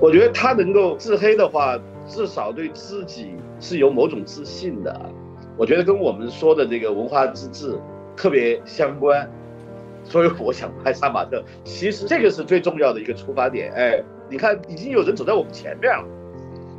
[0.00, 1.78] 我觉得他能够自黑的话，
[2.08, 4.98] 至少对自己是有某种自信的。
[5.56, 7.78] 我觉得跟我们说的这个文化自治
[8.16, 9.30] 特别相关。
[10.02, 13.70] 所以我想拍杀马特，其实这个是最重要的一个出发点。
[13.74, 16.02] 哎，你看，已经有人走在我们前面了，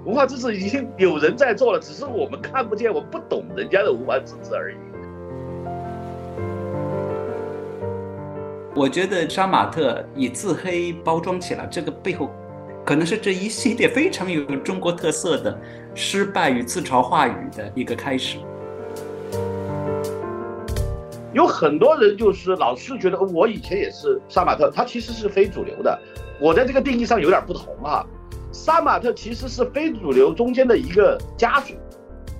[0.05, 4.75] 文化自治已经有人在做了，只是我们看不见，我们不懂人家的文化自治而已。
[8.73, 12.31] 我觉得杀马特以自黑包装起来，这个背后，
[12.91, 15.57] 可能是这一系列非常有中国特色的
[15.95, 18.37] 失败与自嘲话语的一个开始。
[21.31, 25.97] 有很多人就是老是觉得我以前也是杀马特，他其实是非主流的。
[26.37, 28.05] 我在这个定义上有点不同啊。
[28.51, 31.73] 杀马特其实是非主流中间的一个家族，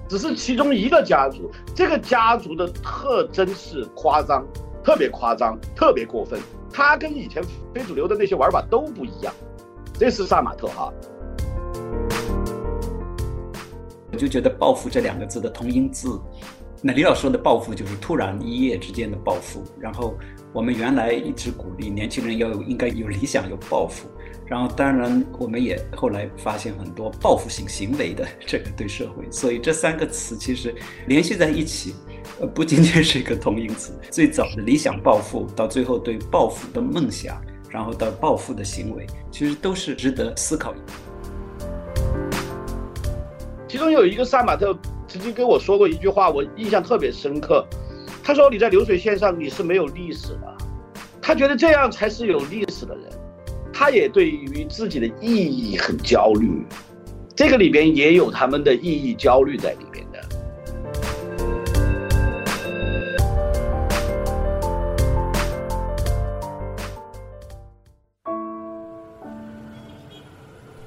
[0.10, 1.50] 只是其中一个家族。
[1.74, 4.46] 这个家族的特征是夸张，
[4.84, 6.38] 特别夸张，特别过分。
[6.74, 7.42] 他跟以前
[7.74, 9.34] 非主流的那些玩法都不一样。
[10.02, 10.92] 这是杀马特哈。
[14.12, 16.20] 我就觉得“报复”这两个字的同音字。
[16.82, 20.18] 那李老师说的报复就是突然一夜之间的报复，然后
[20.54, 24.08] 我们原来一直鼓励年轻人要有应该有理想有抱负，
[24.48, 30.74] 然后当然我们也后来发现很多报复性行为的这个对社会，所以这三个词其实
[31.06, 31.94] 联系在一起，
[32.40, 33.94] 呃不仅仅是一个同音词。
[34.10, 37.40] 最早的理想抱负，到最后对抱负的梦想，
[37.72, 40.76] 然后到报复的行为，其实都是值得思考。
[43.68, 44.78] 其中有一个杀马特。
[45.08, 47.68] 曾经跟我说过一句话，我印象特别深刻。
[48.24, 50.58] 他说：“你在流水线上你是没有历史的。”
[51.22, 53.10] 他觉得这样才是有历史的人。
[53.74, 56.66] 他也对于自己的意义很焦虑，
[57.36, 59.91] 这个里边也有他们的意义焦虑在里面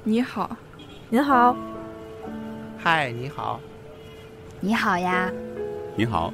[0.06, 0.50] 你好，
[1.08, 1.56] 您好，
[2.76, 3.58] 嗨，你好。
[4.60, 5.32] 你好呀，
[5.96, 6.30] 你好，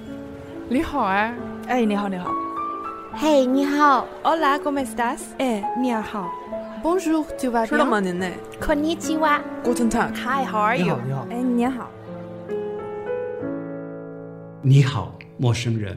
[0.68, 1.32] 你好哎，
[1.68, 2.32] 哎，你好，你好，
[3.14, 5.20] 嘿，你好，Hola，¿cómo estás？
[5.38, 6.28] 哎，你好
[6.82, 7.66] vas bien？
[7.66, 8.26] 吃了吗您呢
[8.60, 10.98] ？Konnichiwa，Guten Tag，Hi，How are you？
[11.06, 11.90] 你好，哎，你好，
[14.62, 15.96] 你好，陌生人。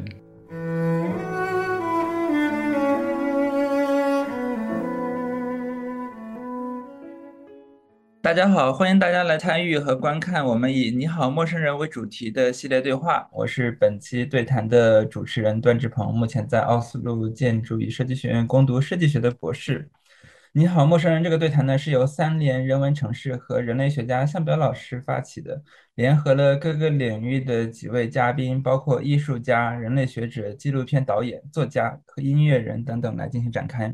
[8.23, 13.27] 大家好，欢迎大家来参与和观看我们以“你好，陌生人”为主题的系列对话。
[13.33, 19.89] 我是本期对谈的主持人段志鹏，目前在奥斯陆建筑与设计学院攻读设计学的博士。
[20.55, 25.61] “你好，陌生人”这个对谈呢，是由三联人文城市和人类学家向彪老师发起的，
[25.95, 33.93] 联合了各个领域的几位嘉宾，包括艺术家、人类学者、纪录片导演、作家和音乐人等等来进行展开。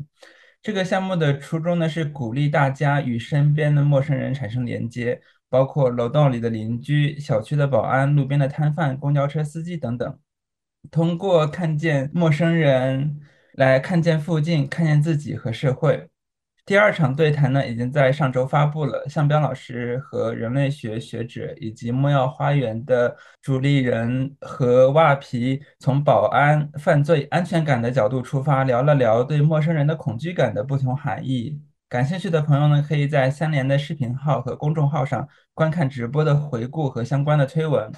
[0.62, 10.18] 这个项目的初衷呢，是鼓励大家与身边的陌生人产生连接，包括楼道里的邻居、小区的保安、路边的摊贩、公交车司机等等，
[10.90, 13.18] 通过看见陌生人，
[13.54, 16.09] 来看见附近，看见自己和社会。
[16.70, 19.04] 第二场对谈呢，已经在上周发布了。
[19.08, 31.60] 向彪老师和人类学学者以及莫药花园的主理人和袜皮，从保安、犯罪、安全感的角度出发，聊了聊对陌生人的恐惧感的不同含义。
[31.88, 37.90] 感兴趣的朋友呢，可以在三联的视频号和公众号上观看直播的回顾和相关的推文。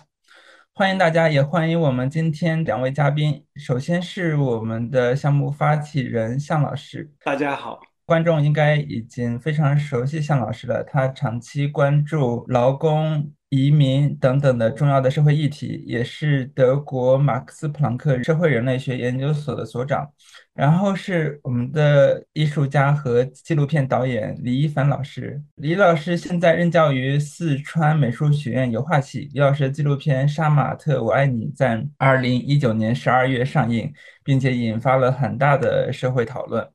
[0.72, 3.44] 欢迎大家，也欢迎我们今天两位嘉宾。
[3.56, 7.91] 首先是我们的项目发起人向老师，大家好。
[8.12, 20.06] 观众应该已经非常熟悉向老师了，他长期关注劳工、移民等等的重要的社会议题，也是德国马克思普朗克社会人类学研究所的所长。
[20.52, 29.30] 然后是我们的艺术家和纪录片导演李一凡老师，李老师现在任教于四川美术学院油画系。
[29.32, 33.90] 李老师的纪录片《杀马特，我爱你》在二零一九年十二月上映，
[34.22, 36.68] 并且引发了很大的社会讨论。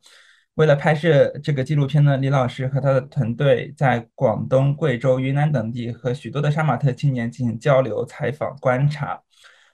[0.57, 9.21] 为了拍摄这个纪录片呢，李老师和他的团队在广东、贵州、云南等地和许多的杀马特青年进行交流、采访、观察。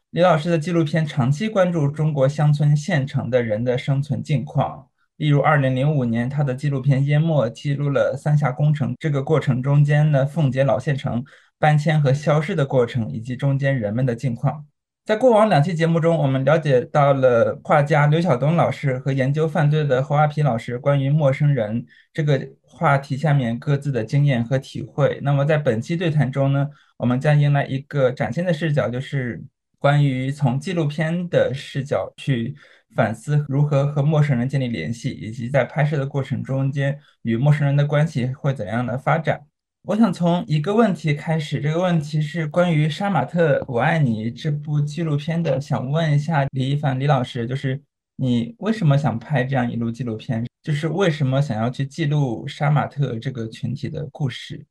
[0.09, 4.89] 李老师的纪录片长期关注中国乡村县城的人的生存境况。
[5.15, 11.23] 例如，2005年他的纪录片《淹没》记录了三峡工程这个过程中间的奉节老县城
[11.57, 14.65] 搬迁和消失的过程，以及中间人们的境况。
[15.05, 25.19] 在过往两期节目中，我们了解到了画家刘晓东老师和研究犯罪的侯阿皮老师关于陌生人这个话题下面各自的经验和体会。
[25.21, 29.43] 那么在本期对谈中呢，我们将迎来一个崭新的视角，就是
[29.77, 32.55] 关于从纪录片的视角去
[32.95, 39.41] 反思如何和陌生人建立联系，以及在拍摄的过程中间与陌生人的关系会怎样的发展。
[39.85, 47.81] 我想从一个问题开始，这个问题是关于《杀马特我爱你》这部纪录片的，想问一下李一凡李老师，就是
[48.15, 50.47] 你为什么想拍这样一部纪录片？
[50.61, 54.65] 就是为什么想要去记录杀马特这个群体的故事？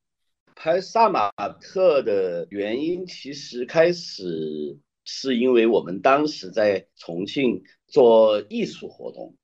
[0.57, 1.31] 拍杀马
[1.61, 9.35] 特的原因，其实开始是因为我们当时在重庆做艺术活动，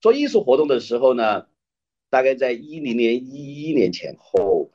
[0.00, 1.46] 做艺术活动的时候呢，
[2.10, 4.70] 大概在一零年、一一年前后。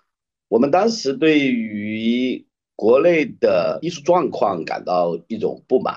[0.51, 2.45] 我们当时对于
[2.75, 5.95] 国内的艺术状况感到一种不满，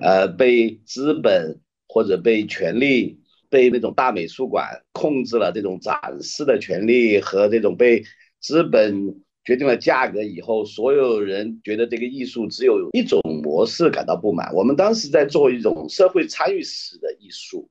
[0.00, 3.20] 呃，被资本或者被权力、
[3.50, 8.02] 被那种大美术馆控制了这种展示的权利和这种被
[8.40, 14.54] 资本决定了价格以后，所有人觉得这个艺术只有一种模式感到不满。
[14.54, 17.68] 我们当时在做一种社会参与式的艺术，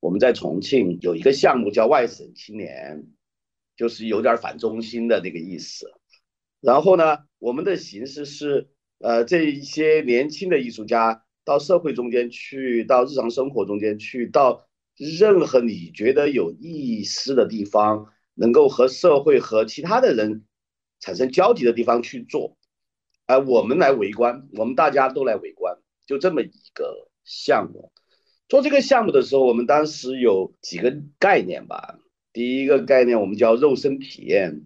[0.00, 3.06] 我们在重庆有一个项目叫外省青年。
[3.76, 5.90] 就是有点反中心的那个意思，
[6.60, 20.44] 然后呢，我们的形式是，呃，这一些年轻的艺术家到社会中间去，到日常生活中间去，到任何你觉得有意思的地方，能够和社会和其他的人
[21.00, 22.56] 产生交集的地方去做，
[23.26, 27.90] 呃，我们来围观，我们大家都来围观，就这么一个项目。
[28.48, 31.98] 做这个项目的时候，我们当时有几个概念吧。
[32.32, 34.62] 第一个概念，我们叫肉身体验。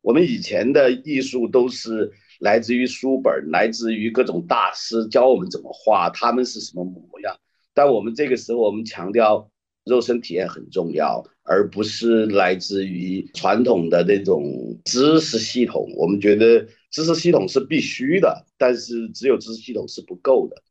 [0.00, 7.34] 我们以前的艺术都是来自于书本，来自于各种大师教我们怎么画，他们是什么模样。
[7.72, 9.48] 但我们这个时候，我们强调
[9.84, 15.88] 肉身体验很重要，而不是来自于传统的那种知识系统。
[15.96, 20.62] 我们觉得知识系统是必须的，但是只有知识系统是不够的。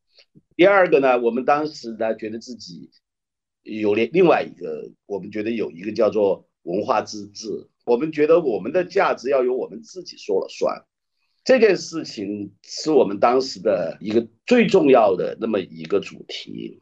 [0.56, 2.92] 第二个呢，我们当时呢，觉得自己。
[3.64, 7.68] 有另另外一个，我们觉得有一个叫做文化自治。
[7.86, 10.86] 我们觉得我们的价值要由我们自己说了算，
[11.44, 16.82] 这件事情是我们当时的一个最重要的那么一个主题。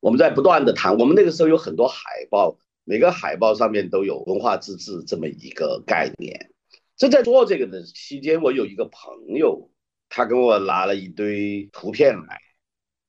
[0.00, 6.50] 我们在不断的谈，我们那个时候有很多海报，每个海报上面都有文化自治这么一个概念。
[6.96, 9.70] 正在做这个的期间，我有一个朋友，
[10.08, 12.40] 他给我拿了一堆图片来，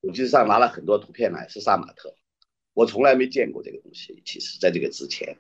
[0.04, 2.14] 手机上拿了很多图片来，是杀马特。
[2.80, 4.22] 我从来没见过这个东西。
[4.24, 5.36] 其实，在这个之前，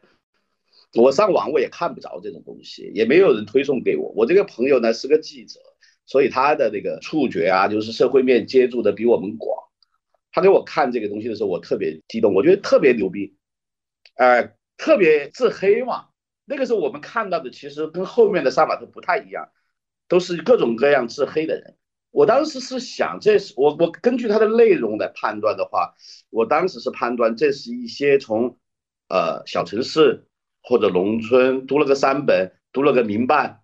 [0.93, 4.11] 我上网我也看不着这种东西，也没有人推送给我。
[4.13, 5.61] 我这个朋友呢是个记者，
[6.05, 9.57] 所以他的那个触觉啊，就是社会面接触的比我们广。
[10.33, 13.37] 他给我看这个东西的时候，我特别激动，我觉得特别牛逼，
[14.15, 16.09] 呃，特别自黑嘛。
[16.43, 19.49] 那个时候我们看到的其实跟后面的杀马特不太一样，
[20.09, 21.77] 都是各种各样自黑的人。
[22.11, 25.93] 我当时是想，这是我我根据它的内容来判断的话，
[26.29, 28.57] 我当时是判断这是一些从，
[29.09, 30.25] 呃小城市
[30.61, 33.61] 或者农村读了个三本，读了个民办，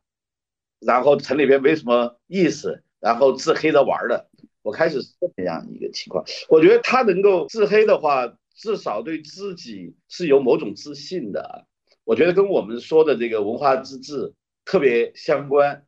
[0.79, 4.29] 然后城里边没什么意思，然后自黑着玩的。
[4.61, 6.25] 我开始是这样一个情况。
[6.49, 11.67] 我觉得他能够自黑的话，至少对自己是有某种自信的。
[12.03, 14.33] 我觉得跟我们说的这个文化自治
[14.65, 15.84] 特别相关。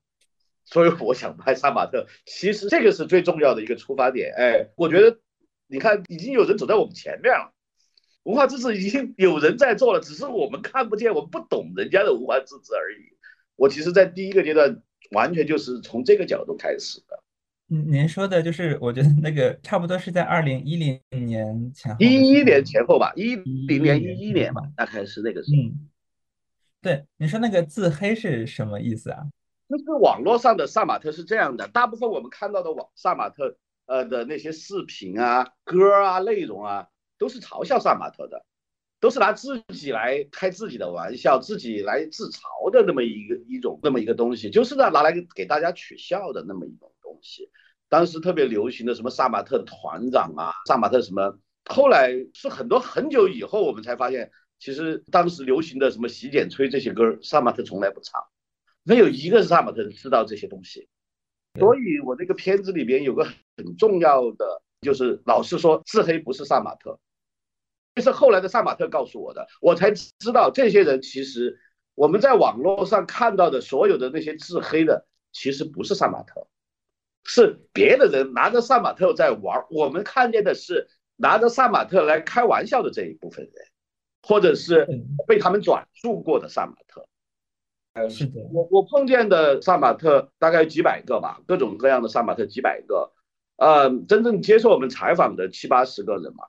[0.69, 4.33] 所以我想拍杀马特，其实这个是最重要的一个出发点。
[4.35, 5.17] 哎，我觉得，
[5.67, 7.53] 你看，已经有人走在我们前面了，
[8.23, 13.15] 文化自治已经有人在做了，只是我们看不见，我们不懂人家的文化自治而已。
[13.55, 17.23] 我其实，在第一个阶段，完全就是从这个角度开始的。
[17.69, 25.63] 嗯，您说的就是，我觉得那个差不多是在二零一零年前后，一一年前后吧，一零年、一一年吧，大概是那个时候。
[25.63, 25.89] 嗯，
[26.81, 29.23] 对，你说那个自黑是什么意思啊？
[29.69, 38.45] 就是网络上的杀马特是这样的，大部分我们看到的网杀马特呃的那些视频啊、歌啊、内容啊，都是嘲笑杀马特的，
[38.99, 47.49] 都是拿自己来开自己的玩笑、自己来自嘲的那么一个一种那么一个东西，就是呢拿来给大家取笑的那么一种东西。
[47.89, 58.21] 当时特别流行的什么杀马特团长啊、杀马特什么，后来是很多很久以后我们才发现，其实当时流行的什么洗剪吹这些歌，杀马特从来不唱。
[58.87, 60.87] 没有一个杀马特知道这些东西，
[61.59, 63.25] 所以我那个片子里边有个
[63.57, 66.97] 很重要的，就是老师说自黑不是杀马特，
[67.95, 71.59] 这是后来的杀马特告诉我的，我才知道这些人其实
[71.95, 76.47] 我们在网络上看到的所有的那些自黑的，其实不是杀马特，
[77.25, 83.53] 是别的人拿着杀马特在玩，我们看见的是拿着杀马特来开玩笑的这一部分人，
[84.21, 84.87] 或者是
[85.27, 87.05] 被他们转述过的杀马特。
[88.09, 93.11] 是的，我我碰见的杀马特大概几百个吧，各种各样的杀马特几百个，
[93.55, 96.45] 呃，真正接受我们采访的七八十个人嘛，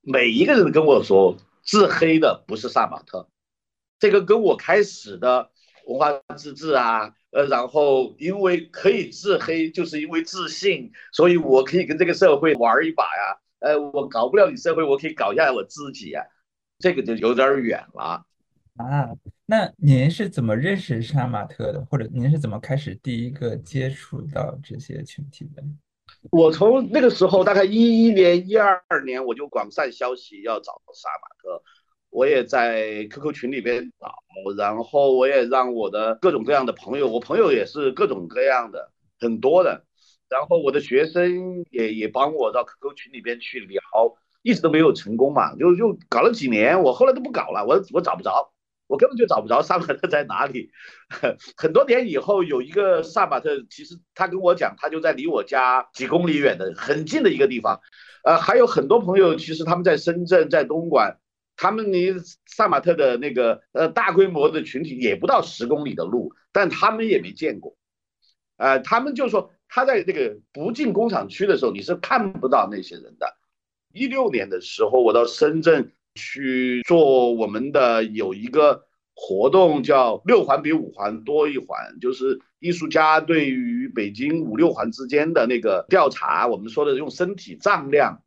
[0.00, 3.28] 每一个人跟我说，自黑的不是杀马特，
[3.98, 5.50] 这个跟我开始的
[5.86, 16.24] 文化自治啊，呃，然后因为可以自黑，就是因为自信，所以我可以跟这个社会玩一把呀，呃，我搞不了你社会，我可以搞一下我自己呀，
[16.78, 18.24] 这个就有点远了
[18.84, 19.08] 啊。
[19.46, 25.62] 那您是怎么认识杀马特的，或者您是怎么开始第一个接触到这些群体的？
[26.30, 31.62] 我从那个时候，大概一一年、一二年，我就广散消息要找杀马特，
[32.10, 34.14] 我也在 QQ 群里边找，
[34.56, 39.84] 然后我也让我的各种各样的朋友，我朋友也是各种各样的，很多的，
[40.28, 43.80] 然后我的学生也也帮我到 QQ 群里边去聊，
[44.42, 48.52] 一直都没有成功嘛，就就搞了几年，我后来都不搞了，我我找不着。
[48.90, 50.72] 我根本就找不着萨马特在哪里。
[51.56, 57.80] 很多年以后，有一个萨马特，其实他跟我讲，他就在离我家几公里远的很近的一个地方。
[58.24, 61.18] 呃，还有很多朋友，其实他们在深圳、在东莞，
[61.56, 62.12] 他们离
[62.46, 67.76] 萨马特的那个呃大规模的群体也不到十公里的路，但他们也没见过。
[68.56, 73.36] 呃，他们就说他在这个不进工厂区的时候，你是看不到那些人的。
[73.92, 75.92] 一六年的时候，我到深圳。
[76.14, 88.22] 去做我们的有一个活动叫六环比五环多一环，就是艺术家对于北京五六环之间的那个调查，我们说的用身体丈量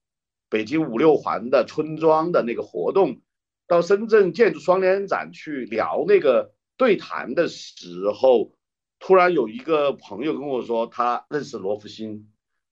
[0.49, 3.21] 北京五六环的村庄的那个活动，
[3.67, 8.53] 到深圳建筑双年展去聊那个对谈的时候，
[8.99, 12.29] 突然有一个朋友跟我说，他认识罗福星，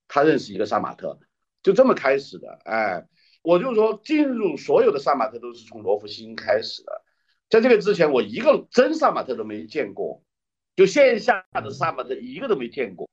[0.08, 1.18] 他认识一个杀马特，
[1.62, 3.06] 就这么开始的，哎。
[3.42, 7.02] 我就说，进入所有的杀马特都是从罗福星开始的，
[7.50, 10.22] 在这个之前，我一个真杀马特都没见过，
[10.76, 13.08] 就线下的杀马特一个都没见过。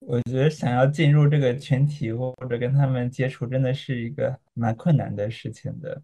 [0.00, 6.00] 我觉得想要进入这个群体或者跟他们接触，真的是一个蛮困难的事情的，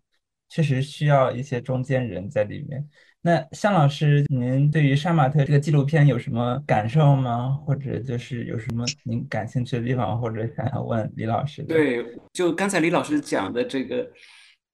[0.48, 2.86] 确实需要一些中间人在里面。
[3.26, 7.58] 那向老师，您对于杀马特这个纪录片有什么感受吗？
[7.64, 11.62] 或者就是有什么您感兴趣的地方，或者想要问李老师？
[11.62, 12.04] 对，
[12.34, 14.06] 就刚才李老师讲的这个，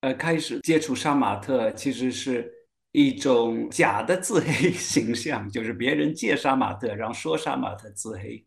[0.01, 2.51] 呃，开始接触杀马特，其实是
[2.91, 8.43] 一种假的自黑形象，就是别人借杀马特，然后说杀马特自黑，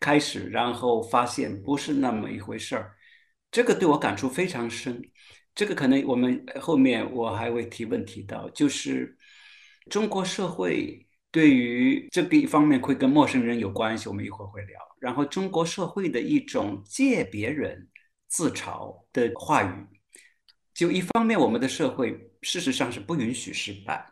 [0.00, 2.92] 开始，然后发现不是那么一回事儿，
[3.50, 4.98] 这个对我感触非常深。
[5.54, 9.16] 这个可能我们后面我还会提问提到，就是
[9.90, 14.78] 中国社会对于这个一方面会跟陌生人有关系，我们一会儿会聊。
[15.00, 17.88] 然后中国社会的一种借别人
[18.28, 19.86] 自嘲的话语，
[20.72, 24.06] 就一方面我们的社会事实上是不允许失败，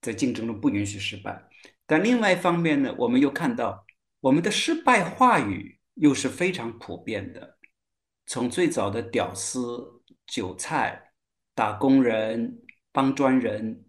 [0.00, 1.42] 在竞争中不允许失败，
[1.86, 3.84] 但另外一方面呢，我们又看到
[4.20, 7.58] 我们的失败话语又是非常普遍的，
[8.26, 9.95] 从最早的屌丝。
[10.26, 11.12] 韭菜、
[11.54, 12.58] 打工人、
[12.92, 13.84] 帮砖人，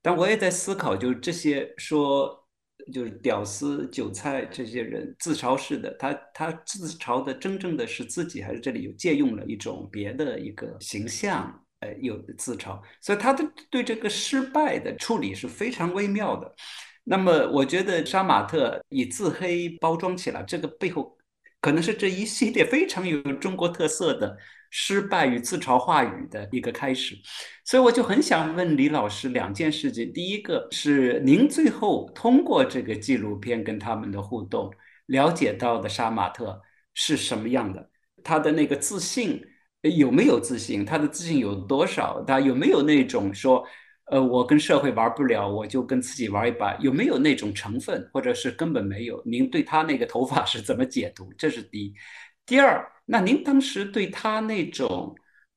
[0.00, 2.46] 但我也在思考，就是这些说，
[2.92, 16.52] 就是屌丝、韭菜这些人自嘲式的，他他自嘲的真正的是自己，还是这里有借用了一种别的一个形象，呃，有自嘲，所以他的对这个失败的处理是非常微妙的。
[17.04, 21.16] 那么，我觉得杀马特以自黑包装起来，这个背后
[21.62, 24.36] 可能是这一系列非常有中国特色的。
[24.74, 27.14] 失败与自嘲话语的一个开始，
[27.62, 30.10] 所以我就很想问李老师两件事情。
[30.14, 34.72] 第一个是您最后通过这个纪录片跟他们的互动，
[35.08, 36.58] 了解到的杀马特
[36.94, 37.86] 是什么样的？
[38.24, 39.44] 他的那个自信
[39.82, 40.86] 有没有自信？
[40.86, 42.24] 他的自信有多少？
[42.24, 43.62] 他有没有那种说，
[44.06, 46.76] 呃，我跟社会玩不了，我就跟自己玩一把？
[46.76, 49.22] 有没有那种成分，或者是根本没有？
[49.24, 51.32] 您对他那个头发是怎么解读？
[51.38, 51.94] 这是第一。
[52.44, 52.86] 第二。
[53.04, 55.14] 那您当时对他那种，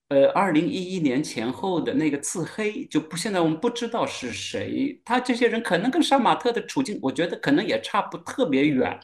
[0.10, 9.00] 呃，二零一一年前后的那个自黑，就不现在我们不知道是谁，他这些人可能跟杀马特的处境，我觉得可能也差不特别远。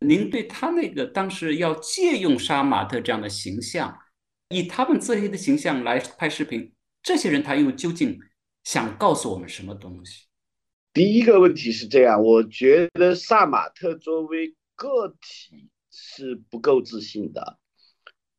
[0.00, 3.96] 您对他那个当时要借用杀马特这样的形象，
[4.48, 8.18] 以他们自黑的形象来拍视频，这些人他又究竟
[8.66, 10.24] 想告诉我们什么东西？
[10.92, 17.60] 第一个问题是这样，我觉得萨马特作为个体是不够自信的。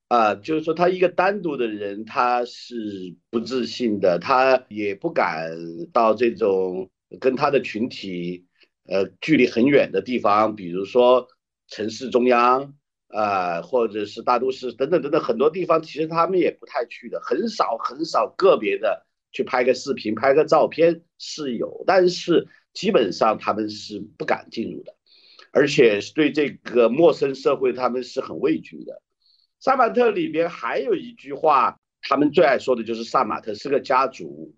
[0.09, 5.49] 啊，就是说他一个单独的人，他是不自信的，他也不敢
[5.93, 6.91] 到这种
[7.21, 8.45] 跟他的群体，
[8.83, 11.25] 呃，距离很远的地方，比如说
[11.69, 12.73] 城市中央
[13.07, 19.06] 啊，或者是大都市等等等等很多地方，其实他们也不太去的，很少很少个别的
[19.37, 24.95] 去拍个视频、拍个照片是有，但是基本上他们是不敢进入的。
[25.51, 28.99] 而且对这个陌生社会他们是很畏惧的。
[29.59, 34.55] 萨马特里边还有一句话，他们最爱说的就是萨马特是个家族。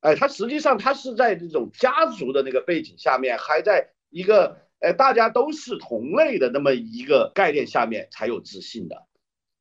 [0.00, 9.06] 哎，他实际上他是在这种家族的那个背景下面，还在一个呃大家都是同类的那么一个概念下面才有自信的。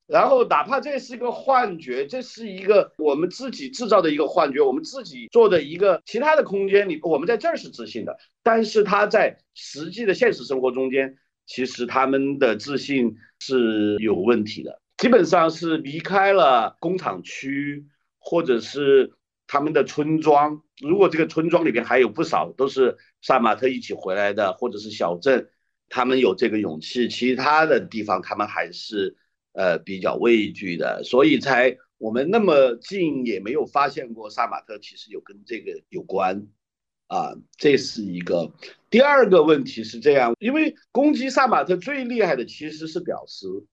[0.07, 17.85] 然后哪怕这是一个幻觉，这是一个我们自己制造的一个幻觉，我们自己做的一个其他的空间里，我们在这儿是自信的，但是他在实际的现实生活中间，其实他们的自信是有问题的，基本上是离开了工厂区
[18.17, 19.13] 或者是。
[19.49, 25.47] 他们的村庄，如果这个村庄里边还有不少都是杀马特一起回来的，或者是小镇，
[25.87, 29.15] 他们有这个勇气，其他的地方他们还是
[29.57, 36.47] 呃比较畏惧的，所以才我们那么近也没有发现过杀马特其实有跟这个有关
[37.07, 38.53] 啊，这是一个。
[38.91, 43.65] 第二个问题是这样，因为攻击杀马特最厉害的其实是屌丝，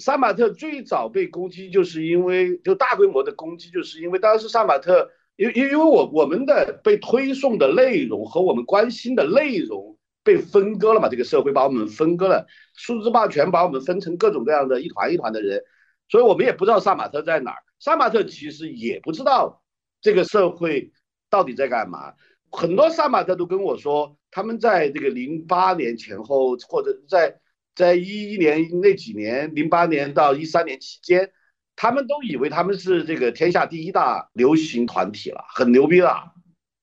[0.00, 5.10] 杀马特最早被攻击就是因为就大规模的攻击，就是因为当时杀马特。
[5.40, 9.96] 因因因为我我们的被推送的内容和我们关心的内容
[10.28, 15.62] 被分割了嘛，这个社会把我们分割了，数字霸权把我们分成各种各样的一团一团的人，
[16.10, 17.62] 所以我们也不知道杀马特在哪儿。
[17.78, 19.62] 杀马特其实也不知道
[20.02, 20.92] 这个社会
[21.30, 22.12] 到底在干嘛。
[22.50, 27.40] 很多杀马特都跟我说，他们在这个零八年前后，或者在
[27.74, 31.32] 在一一年那几年，零八年到一三年期间。
[31.80, 36.34] 他们都以为他们是这个天下第一大流行团体了，很牛逼了。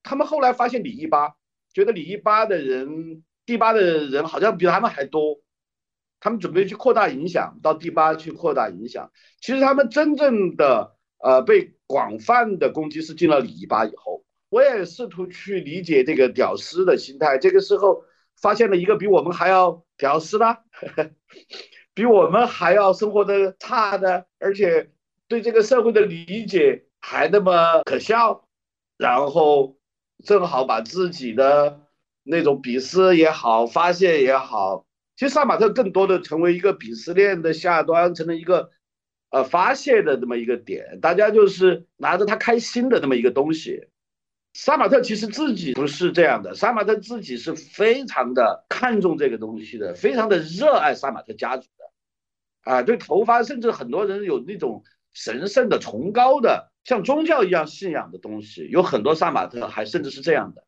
[0.03, 1.35] 他们后来发现李一吧，
[1.73, 5.39] 觉得李一吧的人，第八的人好像比他们还多。
[6.19, 9.11] 他们准备去扩大影响，到第八去扩大影响。
[9.41, 14.25] 其实他们真正的呃被广泛的攻击是进了里巴以后。
[14.49, 17.37] 我也试图去理解这个屌丝的心态。
[17.37, 18.03] 这个时候
[18.35, 20.63] 发现了一个比我们还要屌丝的。
[21.93, 24.91] 比我们还要生活的差的，而且
[25.27, 28.47] 对这个社会的理解还那么可笑，
[28.97, 29.77] 然后
[30.23, 31.84] 正好把自己的
[32.27, 34.85] 那种鄙视也好、发泄也好，
[35.15, 38.71] 其实杀马特更多的成为一个鄙视链的下端，成了一个
[39.29, 43.87] 呃发泄的这么一个点，大家就是拿着他开心的那么一个东西。
[44.53, 52.71] 杀马特其实自己不是这样的，杀马特自己是非常的看重这个东西的，非常的热爱杀马特家族的。
[52.71, 54.83] 啊，对头发，甚至很多人有那种
[55.13, 60.64] 神圣的、崇高的，像宗教一样信仰的东西，有很多杀马特还甚至是这样的。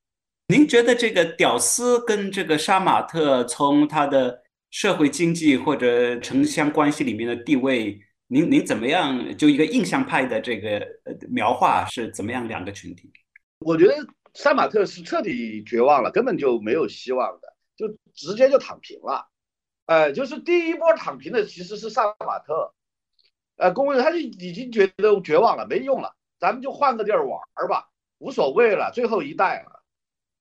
[0.49, 9.37] 您觉得这个屌丝跟这个杀马特从他的社会经济或者城乡关系里面的地位，您您怎么样？
[9.37, 10.87] 就一个印象派的这个
[11.29, 13.11] 描画是怎么样两个群体？
[13.59, 13.93] 我觉得
[14.35, 19.27] 杀马特是彻底绝望了，根本就没有希望的，就直接就躺平了。
[19.87, 22.73] 呃，就是第一波躺平的其实是杀马特，
[23.57, 29.76] 呃，工人他就已经觉得绝望了，没用了，咱们就换个地儿玩儿吧，无所谓了，最后一代了，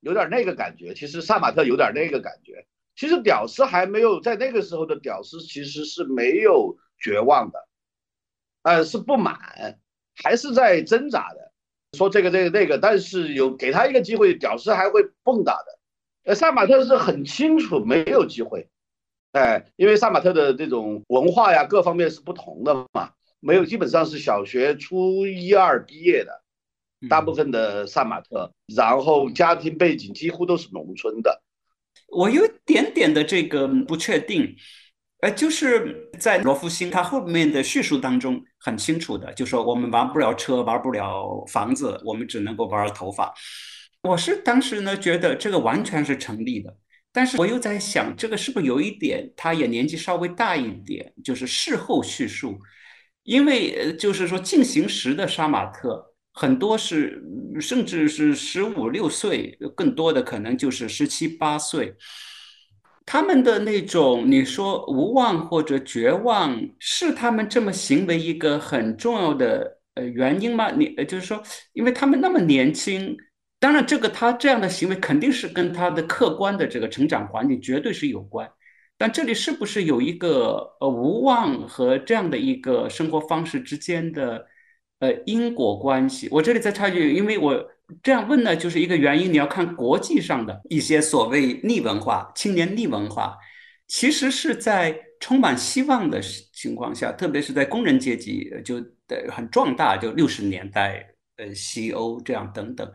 [0.07, 0.93] 有点那个感觉。
[0.93, 2.65] 其实萨马特有点那个感觉。
[2.95, 7.67] 其实屌丝还没有在那个时候的屌丝其实是没有绝望的，
[8.63, 9.37] 呃，是不满，
[10.15, 11.51] 还是在挣扎的，
[11.97, 15.79] 说这个这个那个，但是有给他一个机会，屌丝还会蹦跶的。
[16.23, 18.67] 呃，萨马特是很清楚没有机会。
[19.33, 26.41] 哎，因为萨马特的这种文化呀，各方面是不同的嘛，没有基本上是小学初一二毕业的，
[27.09, 31.43] 大部分的杀马特，然后家庭背景几乎都是农村的。
[32.07, 34.55] 我有一点点的这个不确定，
[35.21, 43.33] 呃，就是在罗福星他后面的叙述当中很清楚的，就说我们玩不了车，玩不了房子，我们只能够玩头发。
[44.03, 46.75] 我是当时呢觉得这个完全是成立的。
[47.11, 52.59] 但是我又在想，这个是不是有一点，他也年纪稍微大一点，就是事后叙述，
[53.23, 57.19] 因为呃，就是说进行时的杀马特很多是，
[57.59, 61.95] 甚至是十五六岁，更多的可能就是十七八岁，
[63.07, 70.69] 他们的那种你说无望或者绝望，是他们这么行为一个很重要的呃原因吗？
[70.69, 71.41] 你呃就是说，
[71.73, 73.17] 因为他们那么年轻。
[73.59, 78.47] 当然，这个他这样的行为肯定是跟他的客观的这个成长环境绝对是有关，
[78.99, 84.45] 但这里是不是有一个呃无望和这样的一个生活方式之间的
[84.99, 86.27] 呃因果关系？
[86.31, 87.69] 我这里再插一句，因为我
[88.03, 93.37] 这样问呢，就是一个原因，你要看国际上的一些所谓逆文化、青年逆文化，
[93.87, 96.19] 其实是在充满希望的
[96.53, 98.83] 情况下，特别是在工人阶级就
[99.29, 101.07] 很壮大，就六十年代
[101.37, 102.91] 呃西欧这样等等。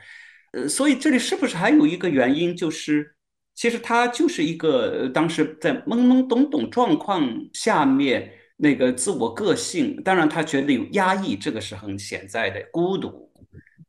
[0.52, 3.14] 呃，所以这里是不是还有一个原因，就是
[3.54, 8.30] 其实他就是一个当时在懵懵懂懂状况下面
[8.62, 13.29] 那个自我个性，当然他觉得有压抑，这个是很潜在的孤独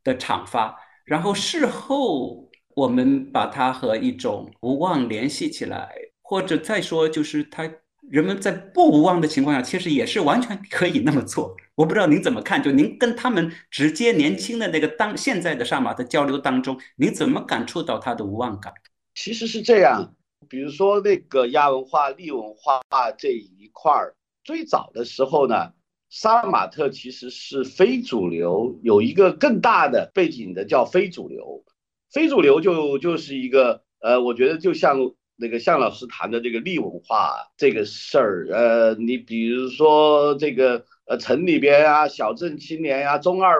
[0.02, 0.76] 的阐发。
[1.04, 7.70] 然后事后我们把它和一种无望联系起来，或者再说就是他。
[8.10, 11.56] 人们在不无望的情况下，其实也是完全可以那么做。
[11.74, 12.62] 我不知道您怎么看？
[12.62, 18.74] 就您跟他们直接年轻的那个当现在的上马的交流当中，您怎么感触到他的无望感？
[19.14, 20.14] 其实是这样，
[20.50, 22.82] 比如说那个亚文化、利文化
[23.16, 25.72] 这一块儿，最早的时候呢，
[26.10, 31.64] 杀马特其实是非主流，有一个更大的背景的叫非主流。
[32.12, 35.12] 非主流就就是一个呃，我觉得就像。
[35.36, 43.56] 那个向老师谈的这个利文化这个事儿，呃，你比如说这个呃城里边啊，小镇青年呀，中二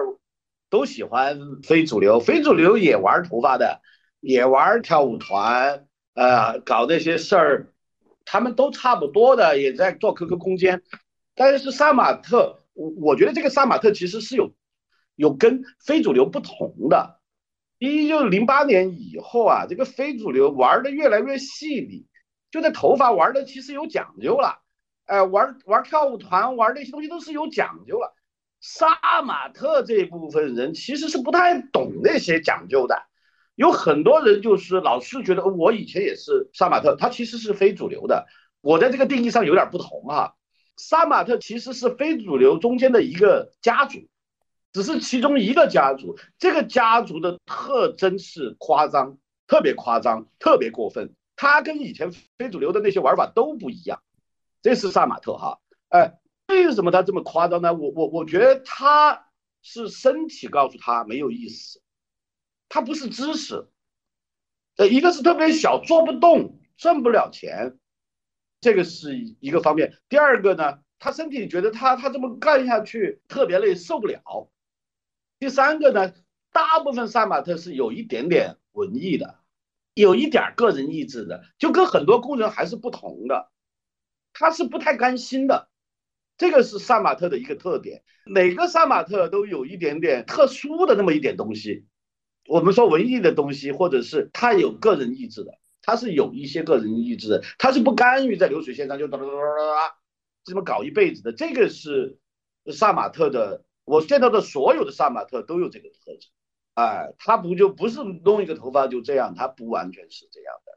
[0.69, 3.81] 都喜欢非主流，非主流也玩头发的，
[4.21, 7.73] 也玩跳舞团，呃，搞那些事儿，
[8.25, 10.81] 他们都差不多的，也在做 QQ 空间。
[11.35, 14.53] 但是杀马特，我我觉得这个杀马特其实是有
[15.15, 17.19] 有跟非主流不同的。
[17.77, 22.05] 一就是零八年以后啊，这个非主流玩的越来越细腻，
[22.49, 24.61] 就在头发玩的其实有讲究了，
[25.05, 28.15] 哎，玩玩跳舞团玩那些东西都是有讲究了。
[28.61, 33.03] 杀马特这一部分人其实是不太懂那些讲究的，
[33.55, 38.27] 有很多人就是老是觉得我以前也是杀马特，他其实是非主流的。
[38.61, 40.35] 我在这个定义上有点不同哈，
[40.77, 43.99] 杀马特其实是非主流中间的一个家族。
[44.73, 51.13] 只是其中一个家族，这个家族的特征是夸张，特别夸张，特别过分。
[51.37, 54.01] 他跟以前非主流的那些玩法都不一样。
[54.61, 57.73] 这是杀马特哈，哎，为什么他这么夸张呢？
[57.73, 59.27] 我我我觉得他
[59.61, 61.79] 是身体告诉他没有意思，
[62.75, 63.69] 他不是知识。
[64.75, 67.77] 呃，一个是特别小，做不动，挣不了钱，
[68.59, 69.97] 这个是一个方面。
[70.09, 74.51] 第二个呢，他身体觉得他他这么干下去特别累，受不了。
[75.39, 76.11] 第三个呢，
[76.51, 79.39] 大部分杀马特是有一点点文艺的，
[79.93, 83.49] 有一点个人意志的，就跟很多工人还是不同的，
[84.33, 85.69] 他是不太甘心的，
[86.37, 88.03] 这个是杀马特的一个特点。
[88.25, 91.85] 每个杀马特都有一点点特殊的那么一点东西，
[92.47, 99.95] 我们说文艺的东西，或者是他有个人意志的，他是有一些个人意志的，他是不甘于在流水线上就哒哒哒哒哒哒
[100.43, 102.19] 这么搞一辈子的，这个是
[102.67, 103.63] 杀马特的。
[103.83, 106.19] 我见到的所有的杀马特都有这个特征，
[106.73, 110.71] 哎，他不就不是弄一个头发就这样，他不完全是这样的，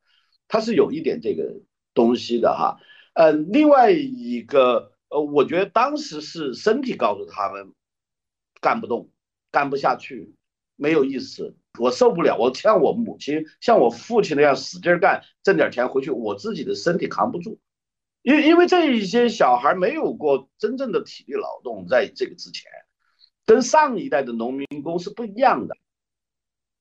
[0.47, 1.63] 他是有一点这个
[1.95, 2.79] 东西的哈。
[3.15, 7.73] 呃，另外一个，呃，我觉得当时是身体告诉他们
[8.61, 9.11] 干不动，
[9.51, 10.35] 干不下去，
[10.79, 17.59] 没有意思，我受不了，我像我母亲、像我父亲那样使劲干，挣点钱回去，我自己的身体扛不住，
[18.23, 22.71] 因因为这一些小孩没有过真正的体力劳动，在这个之前。
[23.45, 25.75] 跟上一代的农民工是不一样的，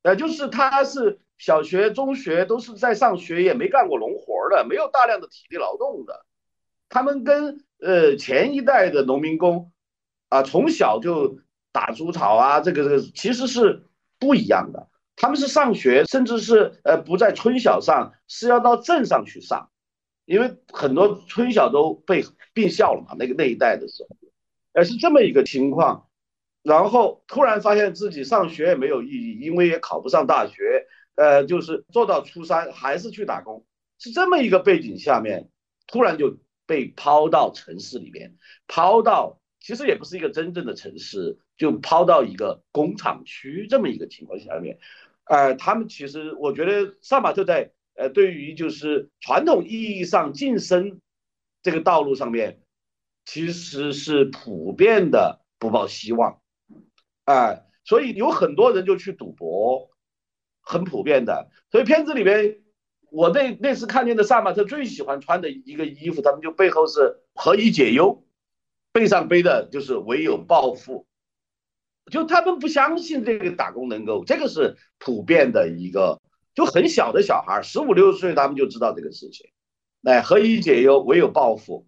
[0.04, 6.26] 呃，就是他是小学、中学都是在上学，也没干过农活的，没有大量的体力劳动的。
[6.90, 9.72] 他们跟呃前一代的农民工
[10.28, 11.40] 啊，从小就
[11.72, 13.87] 打猪草啊，这个这个其实是
[14.20, 14.90] 不一样的。
[15.16, 19.70] 他们是上学，甚至是呃不在村小上，是要到镇上去上，
[20.26, 23.16] 因为很多村小都被并校了嘛。
[23.18, 24.16] 那个那一代的时候，
[24.74, 26.04] 呃，是这么一个情况。
[26.64, 33.66] 然后突然发现自己上学也没有意义，因为也考不上大学，呃，就是做到初三还是去打工，
[34.00, 35.50] 是这么一个背景下面，
[35.88, 38.36] 突然就被抛到城市里面，
[38.68, 44.78] 抛到其实也不是一个真正的城市，就抛到一个工厂区这么一个情况下面，
[45.26, 51.02] 呃，他们其实我觉得萨马特在呃对于就是传统意义上晋升
[51.64, 52.62] 这个道路上面，
[53.26, 56.40] 其实是普遍的不抱希望。
[57.26, 59.90] 哎，所以有很多人就去赌博，
[60.62, 61.50] 很普遍的。
[61.72, 62.62] 所以片子里面，
[63.10, 68.24] 我那那次看见的萨马特最喜欢穿的一个衣服，他们就背后是何以解忧，
[68.94, 71.06] 背上背的就是唯有暴富。
[72.12, 76.20] 就他们不相信这个打工能够，这个是普遍的一个，
[76.54, 79.50] 就很小的小孩，十五六岁他们就知道这个事情。
[80.04, 81.86] 哎，何以解忧，唯有暴富。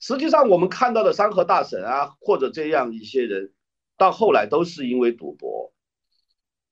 [0.00, 3.52] 实际上我们看到的山河大神啊，或者这样一些人。
[3.98, 5.72] 到后来都是因为赌博，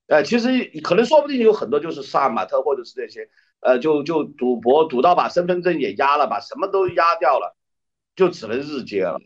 [0.05, 3.27] 呃，其实可能说不定有很多就是杀马特或者是那些，
[3.61, 7.57] 呃，就就赌博赌到把身份证也压了，把什么都压掉了，
[8.15, 9.19] 就只能日结了，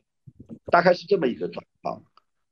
[0.71, 1.65] 大概是这么一个状。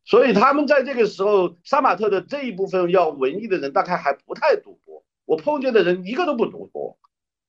[0.07, 5.03] 所以他们在这个时候，杀马特的这一部分要文艺的人，大概还不太赌博。
[5.25, 6.97] 我碰见的人一个都不赌博，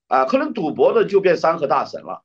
[0.09, 2.25] 啊，可能赌博的就变山河大神了，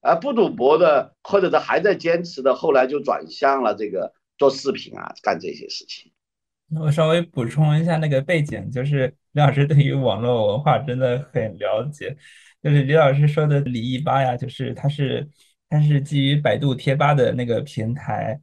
[0.00, 6.10] 啊，不赌博的或者是还在坚持的，后来就转向了这个做视频啊，干这些事情。
[6.70, 12.16] 那我稍微补充一下那个背景，就是李老师对于网络文化真的很了解。
[12.60, 15.30] 就是李老师说的李一吧呀，就是他是
[15.70, 18.40] 他是基于百度贴吧的那个平台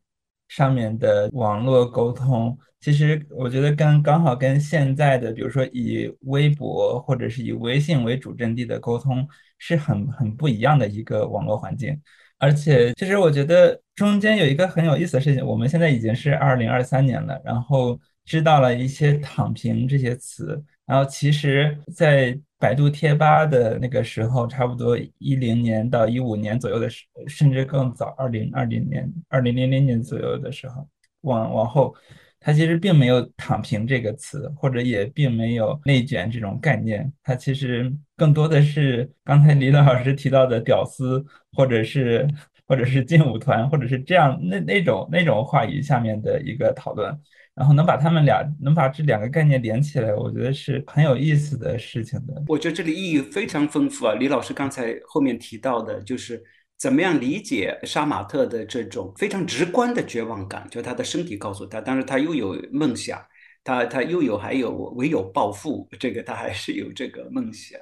[0.47, 2.57] 上面的网络沟通。
[2.79, 9.27] 其实我觉得跟刚好跟现在的，比如说以微博或者是以微信为主阵地的沟通
[9.57, 11.99] 是很很不一样的一个网络环境。
[12.37, 17.99] 而且，其实我觉得中间有一个很有意思的事情，我们现在已经是二零二三年了，然后。
[18.27, 30.87] 知道了一些“躺平”这些词，然后其实，在百度贴吧的那个时候，差不多一零年到一五年左右的时，甚至更早，二零二零年、二零零零年左右的时候，
[31.21, 31.93] 往往后，
[32.39, 42.27] 它其实并没有“躺平”这个词，或者也并没有内卷这种概念，它其实更多的是刚才李老师提到的“屌丝”或者是
[42.67, 47.19] 或者是劲舞团，或者是这样那那种那种话语下面的一个讨论。
[47.55, 52.43] 然后能把他们俩能把这两个概念连起来，我觉得是很有意思的事情的。
[52.47, 54.13] 我觉得这里意义非常丰富啊！
[54.15, 56.43] 李老师刚才后面提到的，就是
[56.77, 63.25] 怎么样理解杀马特的这种非常直观的绝望感，就他的身体告诉他，但是他又有梦想，
[63.63, 67.79] 他他又有还有唯有暴富，这个他还是有这个梦想，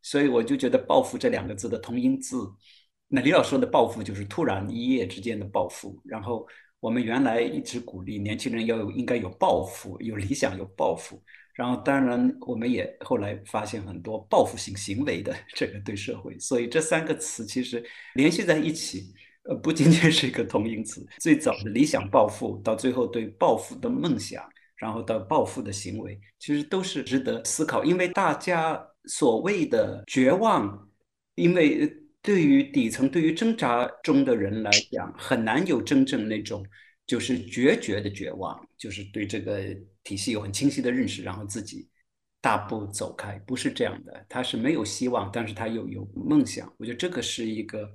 [0.00, 2.38] 所以我就觉得“暴富”这两个字的同音字，
[3.06, 6.48] 那李老师说的暴富就是突然一夜之间的暴富，然后。
[6.80, 11.22] 我们原来一直鼓励年轻人要有应该有抱负、有理想、有抱负。
[11.52, 16.38] 然后，当然，我们也后来发现很多报复性行为的这个对社会。
[16.38, 19.12] 所以这三个词其实联系在一起，
[19.42, 21.06] 呃，不仅仅是一个同音词。
[21.18, 24.42] 最早的理想抱负，到最后对抱负的梦想，
[24.76, 27.84] 然后到抱负的行为，其实都是值得思考。
[27.84, 30.88] 因为大家所谓的绝望，
[31.34, 31.94] 因为。
[32.22, 36.62] 对于底层、对于挣扎中的人来讲，很难有真正那种
[37.06, 39.58] 就是决绝的绝望，就是对这个
[40.04, 41.88] 体系有很清晰的认识，然后自己
[42.42, 44.26] 大步走开，不是这样的。
[44.28, 46.70] 他是没有希望，但是他又有梦想。
[46.78, 47.90] 我觉得这个是一个。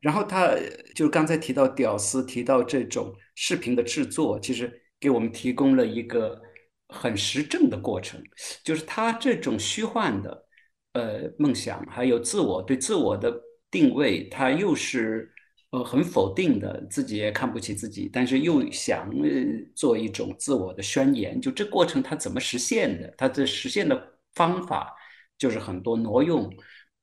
[0.00, 0.54] 然后他
[0.96, 6.40] 就是刚才提到屌丝，提到这种视频的制作，其实给我们提供了一个
[6.88, 8.20] 很实证的过程，
[8.64, 10.46] 就是他这种虚幻的
[10.94, 13.44] 呃梦想，还有自我对自我的。
[13.70, 15.30] 定位，他又是
[15.70, 19.30] 呃很否定的，自己也看不起自己，但是又想呃
[19.74, 21.40] 做一种自我的宣言。
[21.40, 23.12] 就这过程，他怎么实现的？
[23.16, 24.00] 他的实现的
[24.34, 24.94] 方法
[25.36, 26.50] 就是很多挪用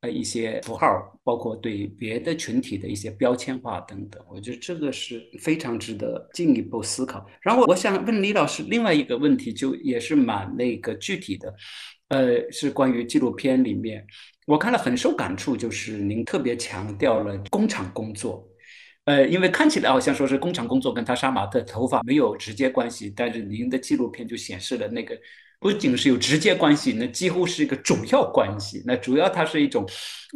[0.02, 0.88] 呃一些符号，
[1.24, 4.24] 包括对别的群体的一些标签化等等。
[4.30, 7.26] 我觉得这个是非常值得进一步思考。
[7.42, 11.54] 然后我想问李老师另外一个问题，就也是蛮那个具体的，
[12.10, 14.06] 呃，是关于纪录片里面。
[14.46, 18.48] 我看了很受感触，就是您特别强调了工厂工作，
[19.06, 25.18] 呃，因为看起来好像说是工厂工作跟他杀马特头发没有直接关系，但是您的纪录片就显示了那个
[25.60, 28.84] 不仅是有直接关系，那几乎是一个主要关系。
[28.86, 29.84] 那主要它是一种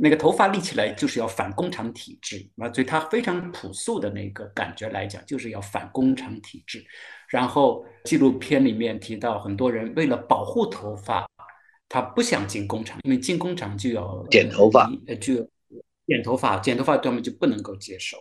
[0.02, 6.84] 那个头发立起来就是要反工厂体制，啊，所以它非常朴素的那个感觉来讲，就是要反工厂体制。
[7.28, 11.30] 然后纪录片里面提到很多人为了保护头发。
[11.90, 15.36] 他不想进工厂，因为进工厂就要剪头发，呃，就
[16.08, 18.18] 剪头发，剪头发他们就不能够接受。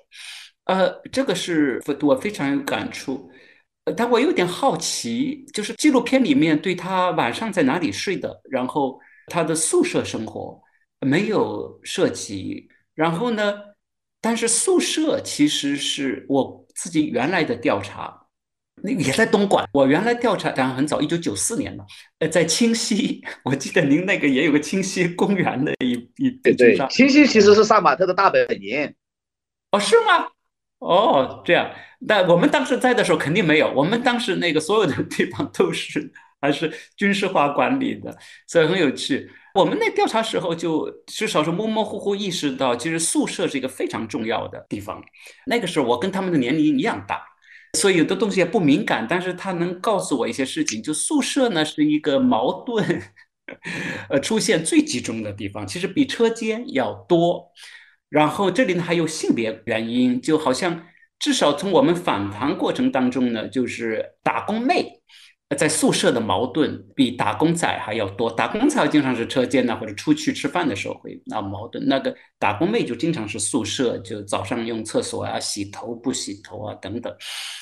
[0.65, 3.31] 呃，这个是我非常有感触。
[3.85, 10.61] 呃，但我有点好奇，就是纪录片里面对他晚上在哪里睡的，然后他的宿舍生活
[11.01, 12.69] 没有涉及。
[12.95, 13.55] 然后呢，
[14.21, 18.27] 但是宿舍其实是我自己原来的调查。
[18.83, 19.67] 那也在东莞。
[19.73, 21.85] 我原来调查当然很早，一九九四年了。
[22.19, 28.93] 呃，在清溪， 我记得您那个也有个清溪公园的一一对对，清溪其实是杀马特的大本营。
[29.71, 30.29] 哦，是吗？
[30.79, 31.71] 哦，这样。
[32.01, 39.29] 那我们当时在的时候肯定没有，我们当时那个所有的地方都是还是军事化管理的，所以很有趣。
[39.55, 45.03] 我们那调查时候就至少是模模糊糊意识到，其实宿舍是一个非常重要的地方。
[45.47, 47.21] 那个时候我跟他们的年龄一样大。
[47.79, 50.83] 所以有的东西也不敏感，但是他能告诉我一些事情。
[50.83, 53.03] 就宿舍呢是一个矛盾，
[54.11, 57.53] 呃，出现最集中的地方，其实比车间要多。
[58.09, 60.87] 然后这里呢还有性别原因，就好像
[61.19, 65.01] 至少从我们访谈过程当中呢，就是打工妹。
[65.57, 68.31] 在宿舍的矛盾比打工仔还要多。
[68.31, 71.83] 打工仔经常是车间呐，或者出去吃饭的时候会闹矛盾。
[71.87, 77.15] 那个打工妹就经常是宿舍，就早上用厕所啊、洗头不洗头啊等等。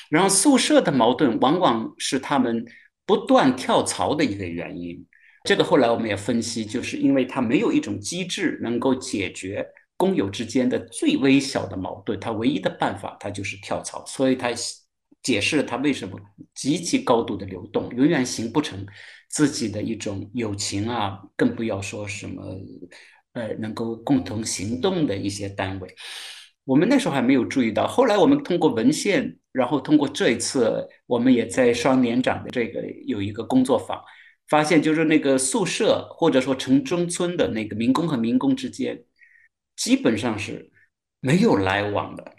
[0.09, 2.65] 然后宿舍的矛盾往往是他们
[3.05, 5.05] 不断跳槽的一个原因。
[5.45, 14.05] 这个后来我们也分析，就是因为他没有一种机制能够解决工友之间的最微小的矛盾，他唯一的办法，他就是跳槽。
[14.05, 14.49] 所以他
[15.23, 16.19] 解释了它为什么
[16.53, 18.85] 极其高度的流动，永远形不成
[19.29, 22.43] 自己的一种友情啊，更不要说什么
[23.33, 25.95] 呃能够共同行动的一些单位。
[26.63, 34.01] 我们那时候还没有注意到，后来我们通过文献，然后通过这一次，我们也在双年长的这个有一个工作坊。
[34.49, 39.03] 发现就是那个宿舍或者说城中村的那个民工和民工之间，
[39.75, 40.71] 基本上是
[41.19, 42.33] 没有来往的，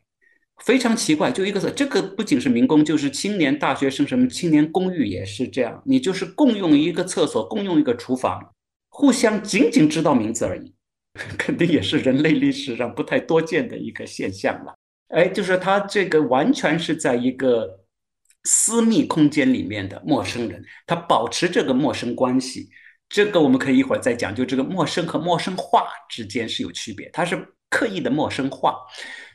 [0.64, 1.30] 非常奇怪。
[1.30, 8.52] 就一个字这个不仅是民工，就是青年大学生什么青年公寓也是这样，你就是共用一个厕所，共用一个厨房，
[8.88, 10.74] 互相仅仅知道名字而已，
[11.38, 14.74] 肯定也是人类历史上不太多见的一个现象了。
[15.08, 17.80] 哎，就是他这个完全是在一个。
[18.44, 22.70] 私密空间里面的陌生人，他保持这个陌生关系，
[23.08, 24.34] 这个我们可以一会儿再讲。
[24.34, 27.36] 就这个陌生和陌生化之间是有区别，他是
[27.70, 28.76] 刻意的陌生化。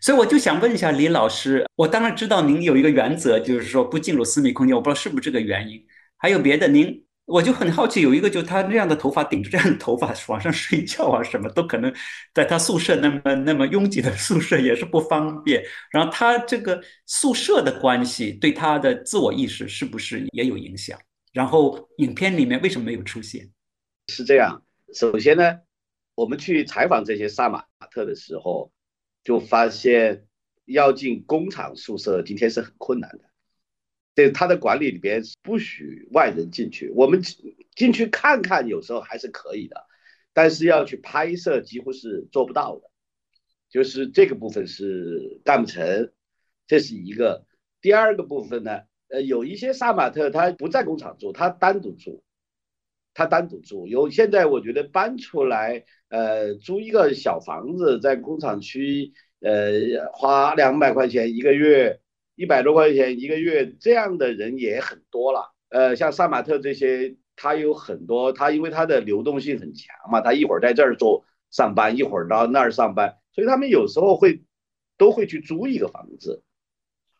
[0.01, 5.85] 所以我就想问一下李老师，我当然知道您有一个原则，就是说不进入私密空间，我不知道是不是这个原因，
[6.17, 7.03] 还有别的您。
[7.25, 11.89] 我就很好奇，有一个就他那样的头发顶着这样的头发晚上睡觉啊，什么都可能
[12.33, 15.63] 在他宿舍那么那么拥挤的宿舍也是不方便。
[15.89, 20.99] 然后他这个宿舍的关系对他的自我意识是不是也有影响？
[21.31, 23.49] 然后影片里面为什么没有出现？
[24.09, 24.61] 是这样，
[24.93, 25.59] 首先呢，
[26.15, 28.71] 我们去采访这些杀马特的时候，
[29.23, 30.27] 就发现
[30.65, 33.25] 要进工厂宿舍今天是很困难的。
[34.15, 37.23] 对他的管理里边不许外人进去，我们
[37.75, 39.87] 进去看看有时候还是可以的，
[40.33, 42.91] 但是要去拍摄几乎是做不到的，
[43.71, 46.11] 就是这个部分是干不成，
[46.67, 47.47] 这是一个。
[47.81, 52.23] 第二个部分呢，呃，有一些杀马特他不在工厂住，他单独住，
[53.13, 53.87] 他单独住。
[53.87, 61.99] 有现在我觉得搬出来，呃，租一个小房子在工厂区，呃，花两百块钱一个月。
[62.35, 65.53] 一百多块钱一个月，这样的人也很多了。
[65.69, 74.41] 呃，像萨马特这些，他有很多，他因为他的流动性很强嘛，他一会儿在这儿做上班，一会儿到那儿上班，所以他们有时候会
[74.97, 76.41] 都会去租一个房子。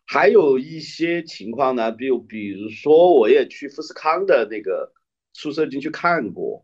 [0.04, 4.92] 还有一些情况呢，比如比如说，我也去富士康的那个
[5.34, 6.64] 宿舍进去看过，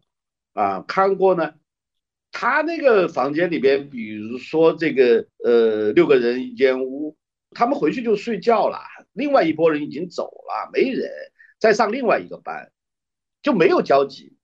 [0.54, 1.54] 啊，看过呢，
[2.32, 7.18] 他那个房间里边，比如说这个呃六个人一间屋。
[7.52, 8.78] 他们回去就睡觉了，
[9.12, 11.10] 另外一拨人已经走了，没人
[11.58, 12.72] 再上另外一个班，
[13.42, 14.38] 就没有交集。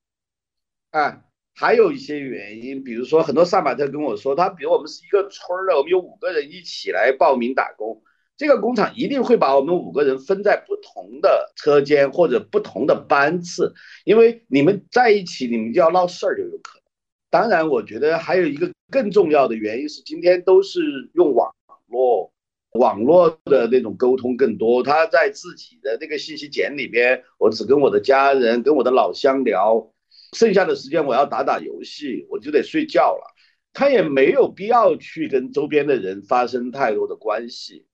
[0.90, 8.02] 啊，还有一些原因，比如说很多萨马特跟我说，他比如我们是一个村的，我们有五个人一起来报名打工，
[8.38, 16.84] 这个工厂一定会把我们五个人分在不同的车间或者不同的班次，因为你们在一起，你们就要闹事儿就有可能。
[17.30, 20.82] 当然，我觉得还有一个更重要的原因是，今天都是
[21.14, 21.54] 用网
[21.88, 22.32] 络。
[22.78, 29.94] 网络的那种沟通更多，他在自己的那个信息茧里边，我只跟我的家人、跟我的老乡聊，
[30.34, 33.34] 剩下的时间我要打打游戏，我就得睡觉了。
[33.72, 37.86] 他也没有必要去跟周边的人发生太多的关系。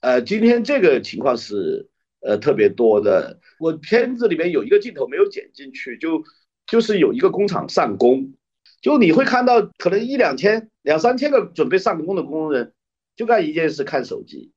[0.00, 1.88] 呃，今天这个情况是
[2.20, 3.40] 呃特别多的。
[3.58, 6.22] 我片子里面有一个镜头没有剪进去，就
[6.66, 8.32] 就是有一个工厂上工，
[8.80, 12.72] 就你会看到可能一两千、两三千个准备上工的工人。
[13.16, 14.52] 就干一件事，看手机，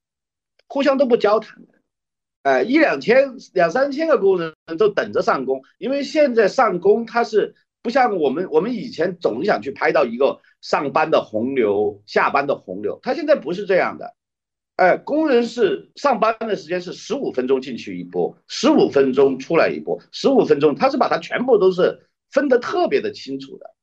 [0.68, 1.76] 互相都不交谈的，
[2.44, 14.14] 哎，一两千、两三千个工人都等着上工，因为现在上工他是不像我们，我们以前总想去拍到一个上班的洪流、下班的洪流，他现在不是这样的，
[14.80, 23.76] 哎，工人是上班的时间是十五分钟进去一波，十五分钟出来一波，十五分钟，他是把它全部都是分得特别的清楚的。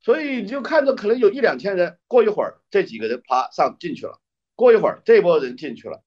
[0.00, 4.20] 所以你就看着可能有一两千人，过一会儿这几个人啪上进去了，
[4.54, 6.04] 过一会儿这波人进去了，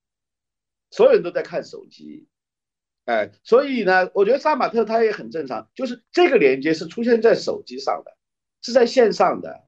[0.90, 2.28] 所有人都在看手机，
[3.04, 8.16] 哎，所以呢，我觉得杀马特他也很正常，就是这个连接是出现在手机上的，
[8.62, 9.67] 是在线上的，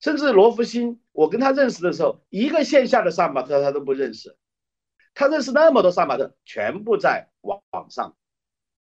[0.00, 4.36] 甚至罗福星，我跟他认识的时候，一个线下的杀马特他都不认识，
[5.14, 8.16] 他认识那么多杀马特，全部在网上，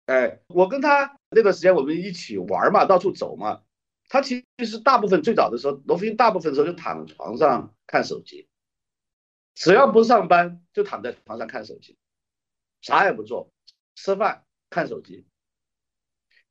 [0.06, 3.64] 哎，我跟他那段时间我们一起玩嘛，到处走嘛。
[4.10, 8.48] 他其实大部分最早的时候，罗福星大部分时候就躺床上看手机，
[9.56, 11.98] 只要不上班就躺在床上看手机，
[12.82, 13.50] 啥也不做，
[13.96, 15.26] 吃饭看手机。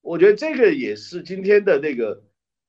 [0.01, 2.25] 我觉得这个也是今天的那个，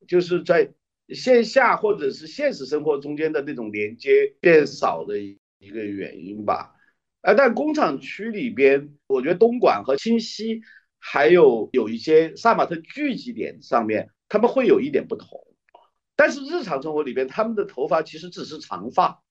[0.09, 0.73] 就是在
[1.09, 6.73] 线下或者是现实生活中间的那种连接变少的一个原因吧。
[7.21, 10.61] 哎，但工厂区里边，我觉得东莞和清溪
[10.97, 15.39] 还有有一些杀马特聚集点上面，他们会有一点不同。
[16.15, 19.21] 但是日常生活里边，他们的头发其实只是长发，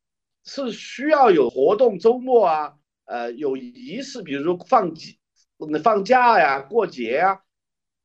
[0.44, 2.74] 是需要有活动，周末啊，
[3.06, 5.18] 呃，有仪式，比如说放几
[5.82, 7.42] 放假呀、过节呀，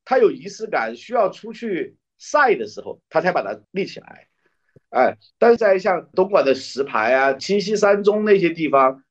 [0.04, 4.28] 他有仪式感，需要出去晒的时候，他才把它立起来。
[4.90, 9.04] 哎，但是在像东莞的石牌啊、七溪山中那些地方，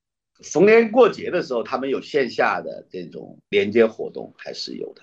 [0.42, 5.02] 逢年过节的时候，他们有线下的这种连接活动，还是有的，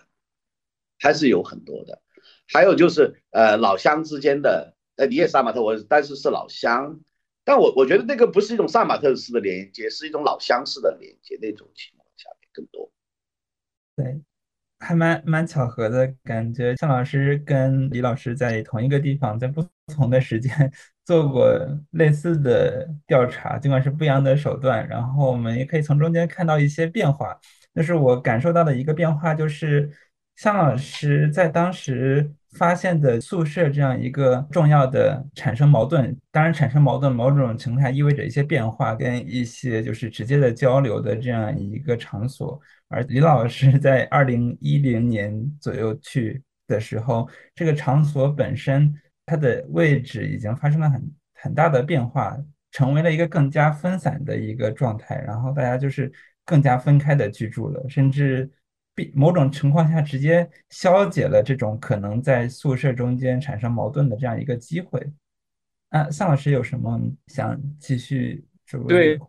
[1.00, 2.02] 还是有很多的。
[2.48, 7.00] 还有就是，呃，老乡之间的，呃，你也杀马特，我但是是老乡，
[7.44, 12.92] 但我我觉得那个不是一种杀马特式的连接，是一种老乡式的连接，那种情况下面更多。
[13.96, 14.22] 对，
[14.82, 20.52] 还蛮蛮巧合的感觉，向老师跟李老师在同一个地方，在不同的时间
[21.06, 21.56] 做过
[21.92, 27.40] 类似的调查，尽管是不一样的手段，然后我们也可以从中间看到一些变化。
[27.74, 29.90] 就是我感受到的一个变化，就是
[30.36, 32.30] 向老师在当时。
[32.52, 42.60] 发现的宿舍这样一个重要的产生矛盾，当然产生矛盾某种情况下意味着一些变化跟一些就是直接的交流的这样一个场所。
[42.90, 48.94] 而李老师 在二零一零年左右去的时候，这个场所本身
[49.26, 52.38] 它的位置已经发生了很很大的变化，
[52.72, 56.12] 成为了一个更加分散的一个状态，然后大家就是
[56.46, 58.50] 更加分开的居住了，甚至。
[59.14, 65.02] 某种情况下，直接消解了这种可能在宿舍中间产生矛盾的这样一个机会。
[65.90, 68.46] 啊，向老师有什么想继续？
[68.88, 69.20] 对，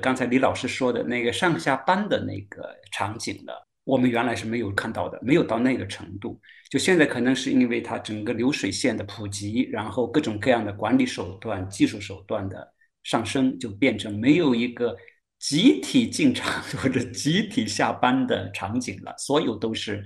[0.00, 3.52] 刚才李老师说的那个上下班的那个场景的，
[3.84, 6.38] 我们原来是没有看到的，没有到那个程度。
[6.68, 14.96] 就现在可能是因为它整个流水线的普及，然后各种各样的管理手段、技术手段的上升，就变成没有一个。
[15.40, 20.04] 集体进场 或者集体下班的场景了，所有都是，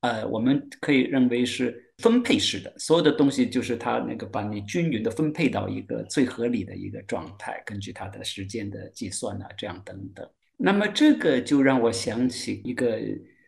[0.00, 10.28] 呃，我们可以认为是分配式的，所有的东西就是它那个把你均匀的分配到一个最合理的一个状态，根据它的时间的计算啊，这样等等。
[10.56, 13.00] 那么这个就让我想起一个，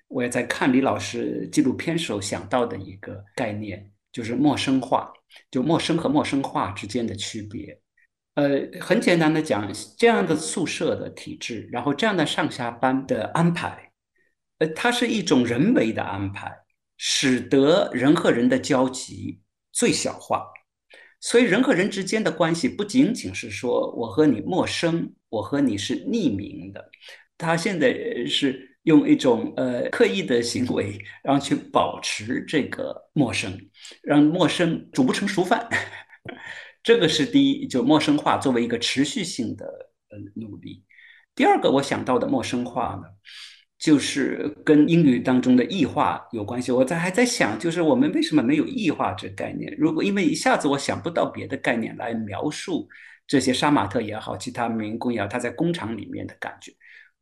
[0.06, 5.12] 我也在看李老师纪录片时候想到的一个概念，就是陌生化，
[5.50, 7.80] 就陌生和陌生化之间的区别。
[8.34, 13.92] 呃，很简单的讲，这样的宿舍的体制，然后这样的上下班的安排，
[14.58, 16.52] 呃，它是一种人为的安排，
[16.96, 19.40] 使得人和人的交集
[19.72, 20.44] 最小化。
[21.20, 26.90] 所以，人和人之间的关系不仅仅是说我和你陌生，我和你是匿名的，
[27.38, 33.58] 他现在是用一种呃刻意的行为，然后去保持这个陌生，
[34.02, 35.66] 让陌生煮不成熟饭。
[36.84, 39.66] 这个是第一，就陌生化作为一个持续性的
[40.10, 40.84] 呃努力。
[41.34, 43.08] 第二个我想到的陌生化呢，
[43.78, 46.70] 就是跟英语当中的异化有关系。
[46.70, 49.74] 我在还在想，就是我们为什么没有异化这概念？
[49.78, 52.86] 如果因为一下子我想不到别的概念来描述
[53.26, 56.70] 这些杀马特也好，其他民工也好，他在工厂里面的感觉。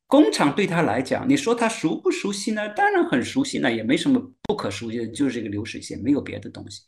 [0.08, 2.68] 工厂对他来讲，你说他熟不熟悉呢？
[2.70, 6.82] 当然很熟悉呢，也没什么不可熟悉的，就是这个流水线，没有别的东西。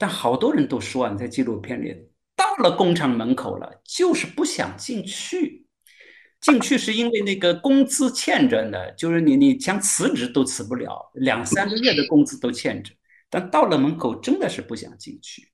[0.00, 1.94] 但好多人都说啊，在纪录片里，
[2.34, 5.66] 到了工厂门口了，就是不想进去。
[6.40, 12.94] 进去是因为那个工资欠着呢，就是你你想辞职都辞不了，两三个月的工资都欠着。
[13.28, 15.46] 但到了门口，真的是不想进去，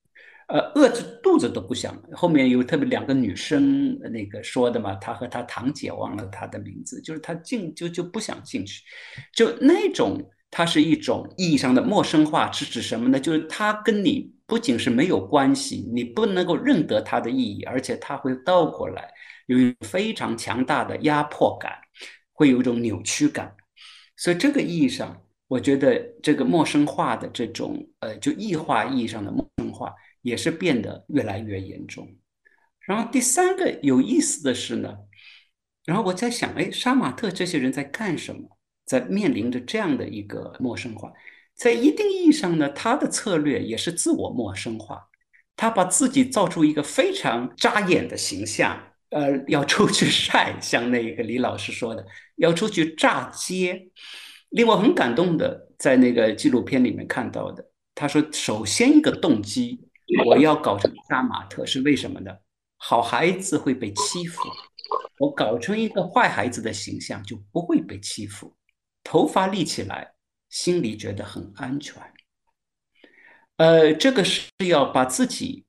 [0.47, 2.01] 呃，饿着肚子都不想。
[2.12, 8.80] 后面有特别两个女生那个说的嘛，她和她堂姐忘了她的名字，就是她进就就不想进去，
[9.34, 10.24] 就那种。
[10.49, 13.18] 它是一种意义上的陌生化，是指什么呢？
[13.20, 19.11] 就是它跟你不仅是没有关系，你不能够认得它的意义，而且它会倒过来，
[19.47, 21.72] 有非常强大的压迫感，
[22.32, 23.55] 会有一种扭曲感。
[24.16, 32.09] 所以这个意义上，我觉得这个陌生化的这种呃，就异化意义上的陌生化，也是变得越来越严重。
[32.80, 34.97] 然后第三个有意思的是呢，
[35.84, 38.57] 然后我在想，哎，杀马特这些人在干什么？
[38.86, 41.12] 在面临着这样的一个陌生化，
[41.57, 45.09] 在一定意义上呢，他的策略也是自我陌生化。
[45.57, 48.78] 他把自己造出一个非常扎眼的形象，
[49.09, 52.04] 呃，要出去晒，像那个李老师说的，
[52.36, 53.88] 要出去炸街。
[54.50, 59.80] 令我很感动的，在那个纪录片里面看到的，他说，首先一个动机，
[60.26, 62.30] 我要搞成杀马特是为什么呢？
[62.76, 64.42] 好孩子会被欺负，
[65.18, 68.54] 我搞成一个坏孩子的形象就不会被欺负。
[69.02, 70.12] 头发立起来，
[70.57, 72.02] 心里觉得很安全。
[73.59, 75.66] 呃，这个是要把自己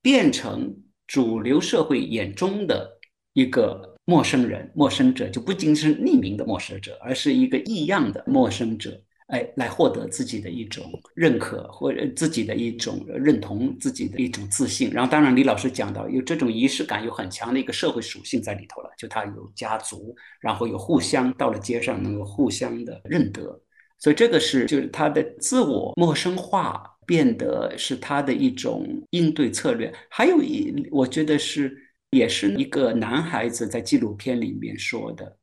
[0.00, 0.74] 变成
[1.06, 2.98] 主流社会眼中的
[3.34, 8.98] 一个陌生人、陌生者，就不仅是匿名的陌生者，而是一个异样的陌生者。
[9.26, 10.82] 哎，来获得自己的一种
[11.14, 14.90] 认可，或者自己的一种认同，自己的一种自信。
[14.90, 18.90] 然后，当然，李老师讲到，有这种仪式感，有很强的一个社会属性在里头了。
[18.98, 23.58] 就他有家族，然后有互相到了街上能够互相的认得，
[24.02, 29.90] 所以这个是就是他的自我陌生化变得是他的一种应对策略。
[30.10, 31.74] 还有一，我觉得是
[32.10, 35.36] 也是一个男孩子在纪录片里面说的，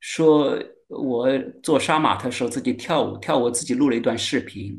[0.00, 0.56] 说。
[0.94, 1.26] 我
[1.62, 4.78] 做杀马特时候自己跳舞，跳舞自己录了一段视频，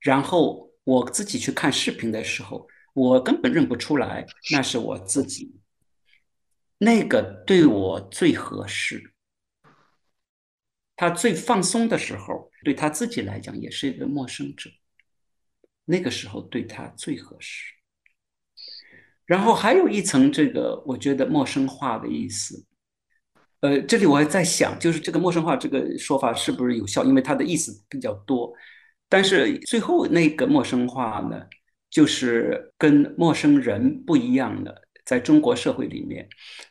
[0.00, 5.54] 然后我自己去看视频的时候，我根本认不出来那是我自己。
[6.78, 9.00] 那个对我最合适，
[10.96, 14.70] 他最放松的时候，对他自己来讲也是一个陌生者。
[15.84, 17.74] 那个时候对他最合适。
[19.24, 22.64] 然后还有一层这个，我觉得陌生化的意思。
[23.60, 27.04] 呃，这里我还在想，就是这个陌生化这个说法是不是有效？
[27.04, 28.52] 因为它的意思比较多。
[29.08, 31.40] 但是最后那个陌生化呢，
[31.90, 34.82] 就是跟陌生人不一样的。
[35.04, 36.28] 在中国社会里面，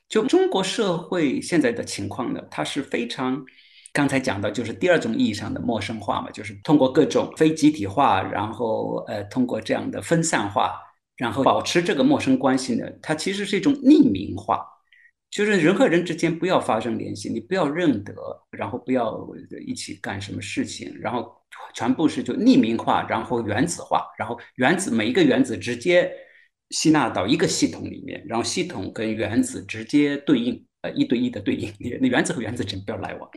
[0.10, 3.46] 就中国社会现在的情况呢，它是非常
[3.96, 10.78] 刚才讲到，就是第二种意义上的陌生化嘛，就是通过各种非集体化，然后呃，通过这样的分散化，
[11.16, 14.60] 然后保持这个陌生关系呢，它其实是一种匿名化。
[15.32, 18.14] 就是人和人之间不要发生联系，你不要认得，
[18.52, 19.18] 然后不要
[19.66, 21.32] 一起干什么事情，然后
[21.74, 26.12] 全部是就匿名化，然后原子化，然后原子每一个原子直接
[26.72, 33.28] 吸纳到一个系统里面，然后系统跟原子直接对应，呃，一对一的对应，那原子和原子之间不要来往，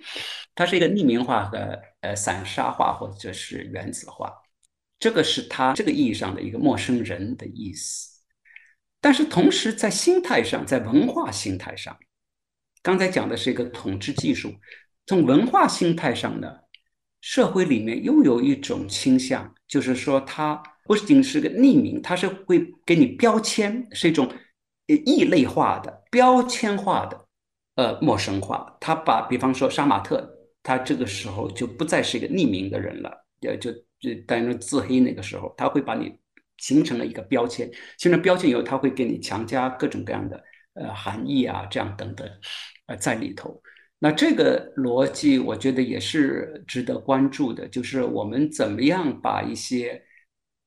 [0.54, 4.30] 它是一个匿名化和呃散沙化或者是原子化，
[4.98, 8.20] 这个是它这个意义上的一个陌生人的意思。
[9.00, 11.96] 但是同时，在心态上，在文化心态上，
[12.82, 14.52] 刚才讲的是一个统治技术。
[15.06, 16.52] 从文化心态上呢，
[17.20, 24.30] 社会里面又有一种倾向，就是说，它不仅是个匿名，它是会给你标签，是一种
[24.86, 27.27] 异类化的、标签化的，
[27.78, 28.76] 呃，陌生化。
[28.80, 30.28] 他把，比方说杀马特，
[30.62, 33.70] 他这个时候就不再是一个匿名的人了，也，就
[34.00, 36.12] 就担任自黑那个时候，他会把你。
[36.60, 40.42] 形成了一个标签，形成标签以后，他会给你强加各种各样的
[40.74, 42.28] 呃含义啊，这样等等，
[42.86, 43.62] 呃，在里头。
[44.00, 50.02] 那这个逻辑，我觉得也是值得关注的，就是我们怎么样把一些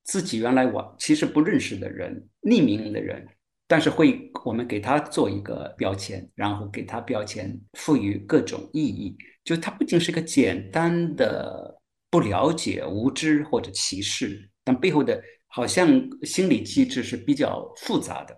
[0.02, 3.28] 自己原来我其实不认识的人、匿名的人，
[3.72, 15.18] 但是会我们给他做一个标签，然后给他标签赋予各种意义，就他不仅是个简单的不了解、无知或者歧视，但背后的。
[15.54, 15.86] 好像
[16.22, 18.34] 心理机制是比较复杂的，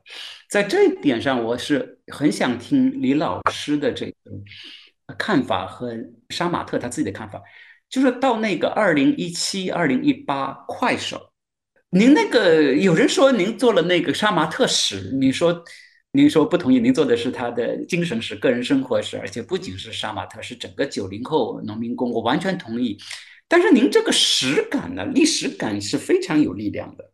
[0.51, 5.97] 在这一点上，我是很想听李老师的这个看法和
[6.31, 7.41] 杀马特他自己的看法。
[7.89, 11.31] 就是到那个二零一七、二零一八快手，
[11.95, 15.63] 您那个有人说您做了那个杀马特史，你说
[16.11, 22.99] 您说不同意，您做的是他的精神史、个人生活史，而且不仅是杀马特，是整个九零后农民工，我完全同意。
[23.47, 27.05] 但是您这个史感呢，历史感是非常有力量的。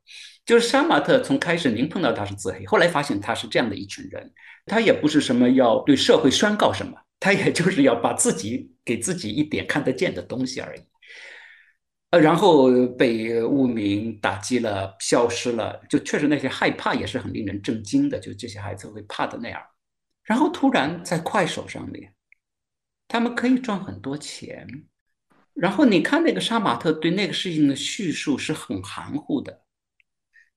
[0.46, 4.32] 就是杀马特从开始您碰到他是自黑，后来发现他是这样的一群人，
[4.64, 10.80] 他也不是什么要对社会宣告什么，他也就是要把自己给自己一点看得见的东西而已。
[12.10, 19.62] 呃，然后被污名打击了，消失了，就确实那些害怕也是很令人震惊的，就这些孩子会怕的那样。
[20.24, 22.12] 然后突然在快手上面，
[23.06, 24.66] 他们可以赚很多钱。
[25.54, 29.62] 然后你看那个杀马特对那个事情的叙述是很含糊的，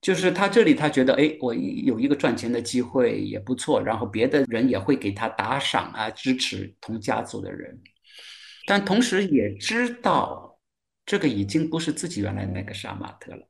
[0.02, 7.80] 就是他这里他觉得哎，我有一个赚钱的机会也不错，然后别的人也会给他打赏啊，支持同家族的人，
[8.66, 10.53] 但同时也知道
[11.06, 13.48] 这个已经不是自己原来那个杀马特了，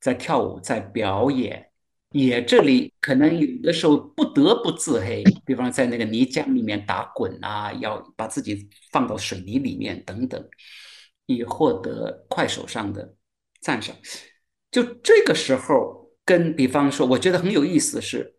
[0.00, 1.70] 在跳舞在表演，
[2.10, 10.48] 也这里可能有的时候不得不自黑，比方在那个泥浆里面打滚啊，要把自己放到水泥里面等等。
[11.26, 13.14] 以获得快手上的
[13.60, 13.94] 赞赏，
[14.72, 18.34] 就这个时候，跟比方说，我觉得很有意思是，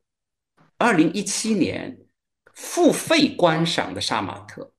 [0.78, 1.98] 二零一七年
[2.54, 4.74] 付费观赏的杀马特，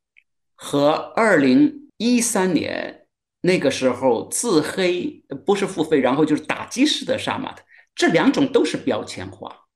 [0.54, 3.01] 和二零一三年
[3.42, 7.62] 那个时候自黑不是付费，然后就是打击式的杀马特，
[7.94, 9.66] 这两种都是标签化，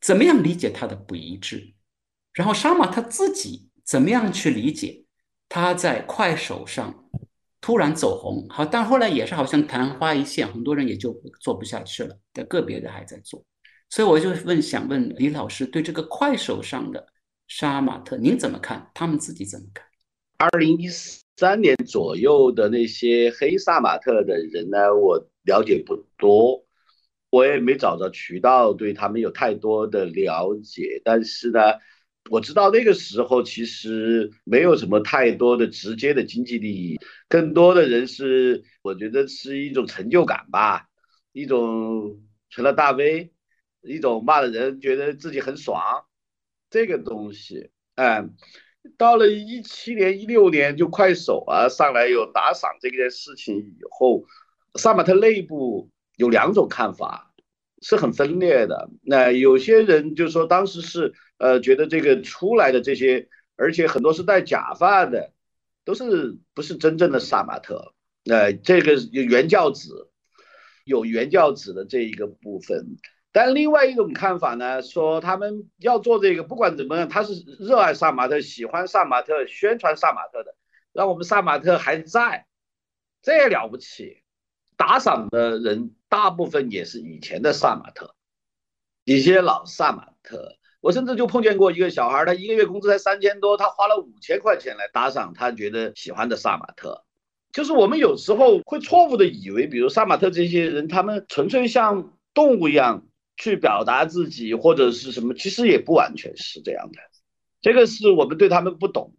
[0.00, 1.74] 怎么样理解它的不一致？
[2.32, 5.04] 然后杀马特自己怎么样去理解
[5.48, 7.04] 他在快手上？
[7.62, 11.12] 突然走红，好，但后来也是好像昙花一现，很多人也就
[11.42, 12.18] 做不下去了。
[12.32, 13.44] 但个别的还在做，
[13.90, 17.06] 所以我就问，想问李老师，对这个快手上的
[17.48, 18.90] 杀马特，您怎么看？
[18.94, 19.84] 他们自己怎么看？
[20.38, 20.88] 二零一
[21.40, 26.66] 三年左右的那些黑萨马特的人呢，我了解不多，
[27.30, 31.00] 我也没找着渠道对他们有太多的了解。
[31.02, 31.60] 但是呢，
[32.30, 40.88] 我知道那个时候其实没有什么太多的直接的经济利益，更多的人是我觉得是一种成就感吧，
[41.32, 42.20] 一种
[42.50, 43.32] 成了大 V，
[43.80, 46.04] 一种骂的人觉得自己很爽，
[46.68, 48.36] 这个东西，嗯。
[48.96, 54.24] 到了一七年、一六年，就快手啊上来有打赏这件事情以后，
[54.76, 57.32] 杀马特内部有两种看法，
[57.82, 58.90] 是很分裂的。
[59.02, 65.32] 那有些人就说当时是呃觉得这个出来的这些，而且很多是戴假发的，
[65.84, 67.94] 都是不是真正的杀马特。
[68.24, 69.90] 那这个有原教旨
[70.84, 72.96] 有原教旨的这一个部分。
[73.32, 80.54] 但另外一种看法呢，说他们要做这个，不管怎么样，他是热爱杀马特，喜欢杀马特，宣传杀马特的，
[80.92, 82.46] 让我们杀马特还在，
[83.22, 84.22] 这也了不起。
[84.76, 88.14] 打赏的人大部分也是以前的杀马特，
[89.04, 90.56] 一些老杀马特。
[90.80, 97.04] 我甚至就碰见过一个小孩，他一个月工资才三千多，他花了五千块钱来打赏他觉得喜欢的杀马特。
[97.52, 103.04] 就是我们有时候会错误的以为，比如杀马特这些人，他们纯粹像动物一样。
[103.40, 107.00] 去表达自己或者是什么，其实也不完全是这样的。
[107.60, 109.14] 这个是我们对他们不懂，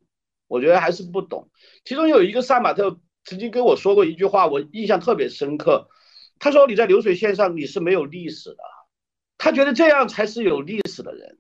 [0.47, 1.49] 我觉得还是不懂。
[1.83, 5.89] 其中有一个萨马特曾经跟我说过一句话，我印象特别深刻。
[6.39, 8.57] 他说：“你在流水线上你是没有历史的。”
[9.37, 11.37] 他觉得这样才是有历史的人。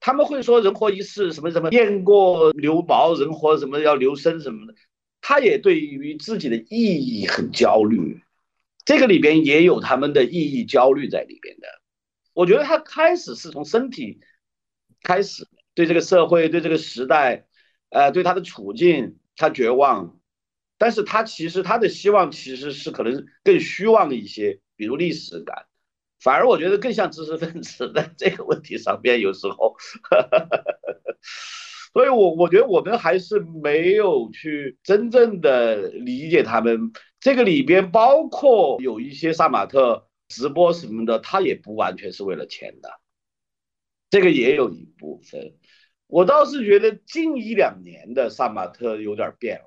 [0.00, 4.74] 他们会说“人活一世”什么什么，雁过留毛，人活什么要留声什么的。
[5.20, 8.22] 他也对于自己的意义很焦虑，
[8.84, 11.68] 这个里边也有他们的意义焦虑在里边的。
[12.40, 14.20] 我觉得他开始是从身体
[15.02, 17.44] 开始，对这个社会、对这个时代，
[17.90, 20.18] 呃，对他的处境，他绝望。
[20.78, 25.66] 但是他其实他的希望其实是可能更虚妄一些，比如历史感。
[26.18, 29.76] 反而我觉得更像知识分子 在这个问题上面有时候，
[31.92, 36.90] 所以我我觉得我们还是没有去真正的理解他们。
[37.20, 40.06] 这个里边包括有一些杀马特。
[40.30, 42.88] 直播什么的，他也不完全是为了钱的，
[44.08, 45.58] 这个也有一部分。
[46.06, 49.66] 我倒是觉得近一两年的萨马特有点变了，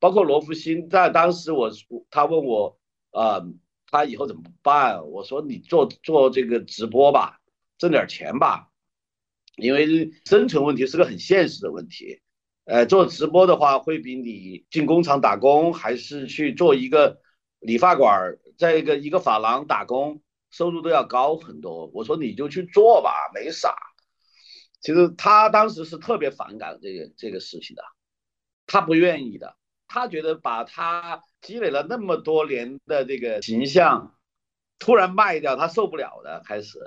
[0.00, 1.70] 包括罗福星，在当时我
[2.10, 2.78] 他问我，
[3.12, 3.40] 啊，
[3.86, 5.08] 他以后怎么办？
[5.08, 7.40] 我说你做做这个直播吧，
[7.78, 8.68] 挣点钱吧，
[9.56, 12.20] 因为生存问题是个很现实的问题。
[12.64, 17.20] 呃，做直播的话，会比你进工厂打工，还是去做一个
[17.58, 18.36] 理发馆？
[18.60, 21.86] 在一个一个发廊打工，收入都要高很多。
[21.94, 23.74] 我说你就去做吧，没啥。
[24.82, 27.82] 其实他当时是特别反感这个这个事情的，
[28.66, 29.56] 他不愿意的。
[29.88, 34.14] 他觉得把他积累了那么多年的这个形象
[34.78, 36.42] 突然卖掉，他受不了的。
[36.44, 36.78] 开始，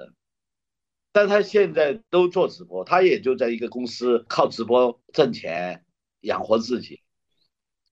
[1.12, 5.84] 但他现在都做直播，他也就在一个公司靠直播挣钱
[6.20, 7.02] 养活自己。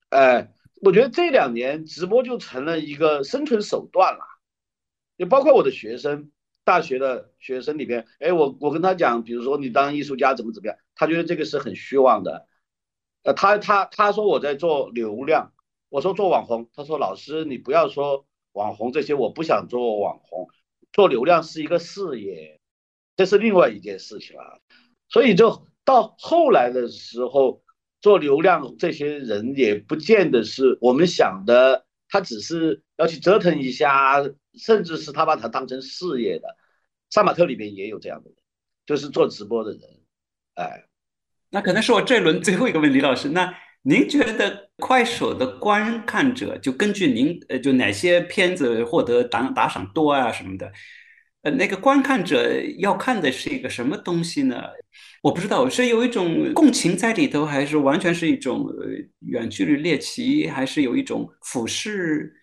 [0.10, 0.54] 哎。
[0.84, 4.24] 我觉得这两年直播就成了一个生存手段了，
[5.16, 6.32] 也包括我的学生，
[6.64, 12.48] 大学的学生里边，哎，我我跟他讲，比如说你当艺术家怎么怎么样，他觉得这个是很虚妄的，
[13.22, 15.54] 呃，他他他说我在做流量，
[15.90, 20.50] 我说做网红，他说老师你不要说网红这些，我不想做网红，
[20.92, 22.60] 做流量是一个事业，
[23.16, 24.60] 这是另外一件事情了，
[25.10, 27.62] 所以就到后来的时候。
[28.02, 34.22] 做流量这些人也不见得是我们想的，他只是要去折腾一下，
[34.56, 36.58] 甚至是他把它当成事业的。
[37.10, 38.38] 杀马特里面也有这样的人，
[38.86, 39.82] 就是做直播的人。
[40.56, 40.86] 哎，
[41.50, 50.72] 那可能是我这轮最后一个问题，老师，那您觉得快手的观看者就根据您呃，就哪些片子获得打打赏多啊什么的？
[51.44, 54.62] 呃，那个观看者要看的是一个什么东西呢？
[55.24, 58.68] 我不知道是有一种共情在里头，还是完全是一种
[59.22, 62.34] 远距离猎奇，还是有一种俯视，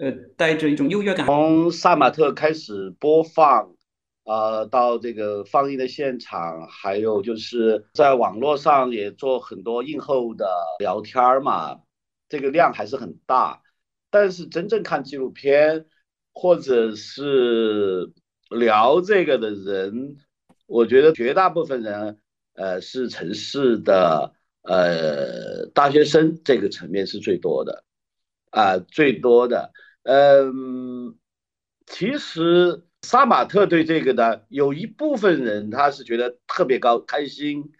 [0.00, 1.26] 呃，带着一种优越感。
[1.26, 3.70] 从萨马特开始播放，
[4.24, 10.46] 呃，到这个放映的现场，还有就是在网络上也做很多映后的
[10.78, 11.78] 聊天嘛，
[12.28, 13.60] 这个量还是很大。
[14.10, 15.84] 但是真正看纪录片，
[16.32, 18.12] 或者是
[18.50, 20.16] 聊这个的人，
[20.66, 22.18] 我觉得绝大部分人，
[22.54, 24.32] 呃，是城市的
[24.62, 27.84] 呃大学生，这个层面是最多的，
[28.50, 29.72] 啊，最多的。
[30.04, 31.16] 嗯，
[31.86, 37.72] 其实杀马特对这个呢，有一部分人他是觉得特别高开心，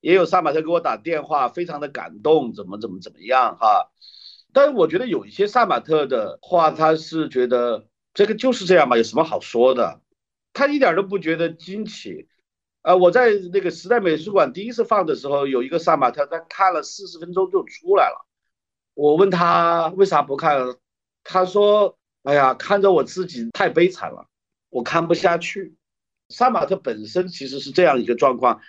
[0.00, 3.90] 也有杀马特给我打电话，非常的感动，怎么怎么怎么样哈。
[4.52, 10.00] 但是我觉得有一些杀马特的话，他是觉得这个就是这样嘛，有什么好说的？
[10.58, 12.26] 他一点都不觉得惊奇。
[12.82, 18.26] 呃，我在那个时代美术馆第一次放的时候，有一个杀马特，他看了四十分钟就出来了。
[18.94, 20.76] 我问他为啥不看，
[21.22, 24.26] 他说：“哎呀，看着我自己太悲惨了，
[24.70, 25.76] 我看不下去。”
[26.28, 28.60] 杀马特本身其实是这样一个状况，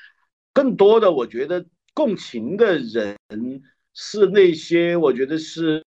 [0.53, 1.65] 更多的我觉得
[1.95, 3.17] 共情的人
[3.95, 5.83] 是那些我觉得是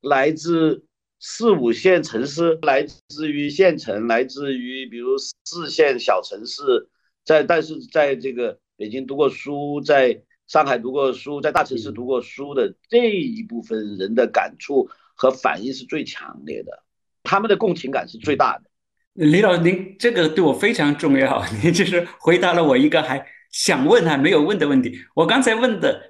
[0.00, 0.84] 来自
[1.20, 6.88] 四五线城市，来自于县城，来自于比如四线小城市。
[7.24, 16.82] 在但是在这个北京读过书，在上海读过书，在大城市读过书的这一部分人的感触和反应是最强烈的，
[17.22, 18.70] 他们的共情感是最大的。
[19.12, 24.98] 李老师，您这个对我非常重要， 您就是回答了我一个还想问还没有问的问题。
[25.14, 26.00] 我刚才问的，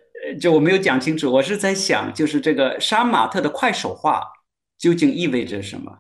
[0.41, 4.23] 就我没有讲清楚，我是在想，就是这个杀马特的快手化
[4.81, 5.97] 究竟意味着什么？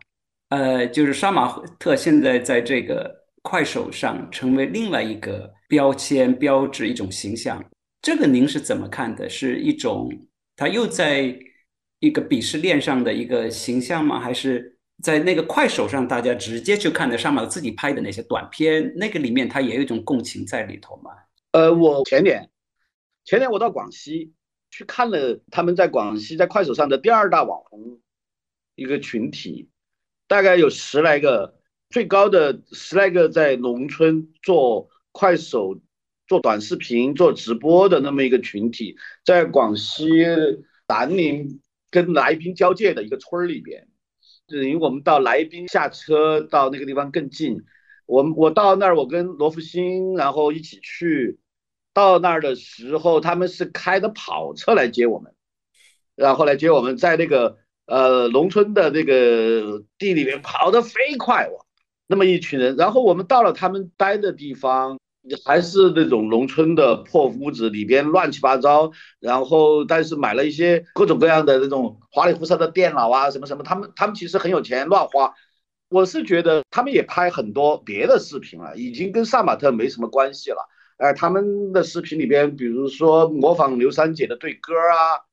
[0.49, 3.20] 呃，就是杀马特现在在这个。
[3.43, 7.64] 快手上成为另外一个标签、标志、一种形象，
[8.03, 9.31] 这个您是怎么看的？
[9.31, 10.11] 是一种
[10.57, 11.35] 他又在
[12.01, 14.20] 一个鄙视链上的一个形象吗？
[14.20, 21.11] 还是在那个快手上，大家直接就看得上马自己拍的那些短片，那个里面他也有一种共情在里头吗？
[21.53, 22.51] 呃，我前年
[23.24, 24.35] 前年我到广西
[24.70, 28.01] 去看了他们在广西在快手上的第二大网红
[28.81, 29.68] 一个群体，
[30.26, 31.55] 大概有十来个。
[31.91, 35.81] 最高的十来个在农村做快手、
[36.28, 40.09] 做短视频、做直播的那么一个群体，在广西
[40.87, 41.61] 南宁
[41.91, 43.89] 跟来宾交界的一个村儿里边，
[44.47, 47.64] 等于我们到来宾下车到那个地方更近。
[48.07, 51.41] 我我到那儿，我跟罗福星然后一起去，
[51.93, 55.35] 到那儿的时候，他们是开的跑车来接我们，
[56.14, 57.59] 然后来接我们，在那个
[57.91, 61.64] 呃农村的那个地里面跑得飞快哇！
[62.07, 64.99] 那么一群人，然后我们到了他们待的地方，
[65.45, 68.91] 还是那种农村的破屋子，里边乱七八糟。
[69.20, 73.62] 然后，但是买了一些各种各样的那种花里胡哨的电脑啊，什么什么。
[73.62, 75.34] 他们他们其实很有钱，乱花。
[75.88, 80.68] 我是觉得他们也拍很多别的视频了，已经跟萨马特没什么关系了。
[80.99, 85.30] 呃，他们的视频里边，比如说模仿刘三姐的对歌啊，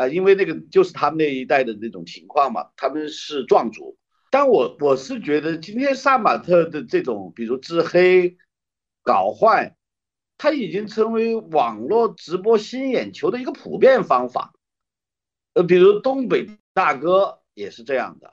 [0.00, 3.98] 呃，因为那个就是他们那一代的那种情况嘛，他们是壮族。
[4.30, 8.38] 但我我是觉得，今天杀马特的这种，比如自黑、
[9.02, 9.76] 搞坏，
[10.38, 14.54] 它已经成为网络直播吸引眼球的一个普遍方法。
[15.52, 18.30] 呃，比如东北大哥也是这样的，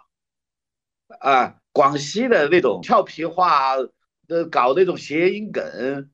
[1.19, 3.73] 啊，广西的那种俏皮话，
[4.29, 6.09] 呃，搞那种谐音梗，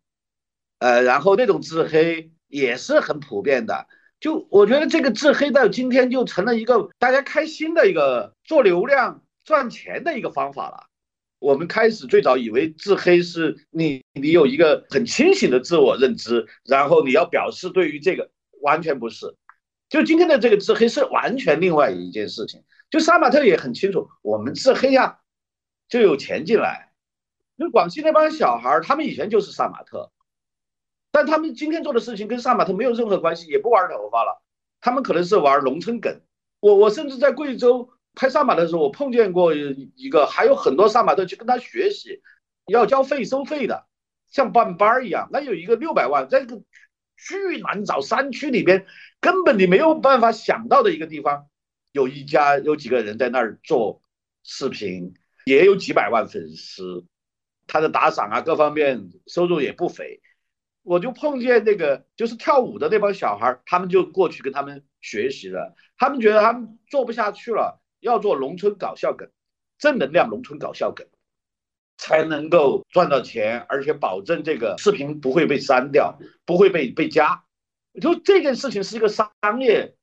[0.79, 3.87] 呃，然后那种自黑也是很普遍的。
[4.23, 9.21] 就我觉得这个自黑到今天就成了一个大家开心的一个做流量。
[9.43, 10.85] 赚钱的一个方法了。
[11.39, 19.35] 我们开始最早以为自黑是你你有一个很清醒的自我认知，然后你要表示对于这个完全不是。
[19.89, 22.63] 就今天的这个自黑是完全另外一件事情。
[22.89, 25.19] 就杀马特也很清楚，我们自黑呀
[25.89, 26.93] 就有钱进来。
[27.57, 30.09] 就广西那帮小孩，他们以前就是杀马特，
[31.13, 34.43] 但他们今天做的事情跟杀马特没有任何关系，也不玩头发了，
[34.81, 36.19] 他们可能是玩农村梗。
[36.59, 37.89] 我我甚至在贵州。
[38.15, 42.21] 拍杀马的时候，我碰见过一个，还有很多杀马特去跟他学习，
[42.67, 43.87] 要交费收费的，
[44.29, 45.29] 像办班儿一样。
[45.31, 46.61] 那有一个六百万，在这个
[47.17, 48.85] 巨难找山区里边，
[49.19, 51.47] 根本你没有办法想到的一个地方，
[51.91, 54.03] 有一家有几个人在那儿做
[54.43, 57.03] 视频，也有几百万粉丝，
[57.65, 60.21] 他的打赏啊各方面收入也不菲。
[60.83, 67.81] 我就碰见那个就是跳舞的那帮小孩，他们就过去跟他们学习了，他们觉得他们做不下去了。
[67.99, 69.29] 要做农村搞笑梗，
[69.77, 71.07] 正能量农村搞笑梗，
[71.97, 77.45] 才能够赚到钱，而且保证这个视频不会被删掉，不会被被加。
[78.01, 79.31] 就这件事情是一个商
[79.61, 79.95] 业，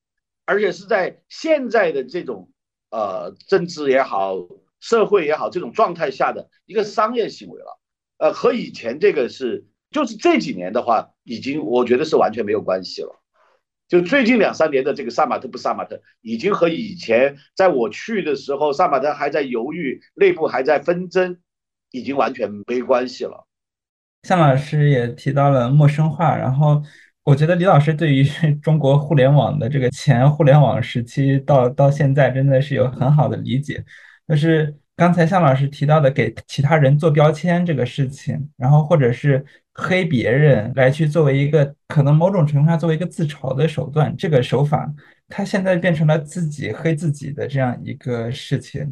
[0.46, 2.50] 而且是在现在的这种
[2.88, 4.38] 呃政治也好，
[4.80, 7.78] 社会也好这种状态下的一个商业行为了。
[8.16, 13.20] 呃，和以前这个是，就是这几年的话，已经我觉得是完全没有关系了。
[13.88, 21.38] 就最近两三年的这个杀马特不杀马特，已经和以前在我去的时候，杀马特还在犹豫，内部还在纷争，
[21.90, 23.48] 已经完全没关系了。
[24.22, 26.80] 向老师也提到了陌生化，然后
[27.24, 28.22] 我觉得李老师对于
[28.62, 33.84] 中国互联网的这个前互联网时期到到现在，真的是有很好的理解。
[34.28, 39.44] 就是刚才向老师提到的给其他人做标签这个事情，然后或者是
[39.74, 44.92] 黑别人来去作为一个可能某种程度上作为一个自嘲的手段，这个手法，
[45.28, 48.86] 它现在变成了自己黑自己的这样一个事情。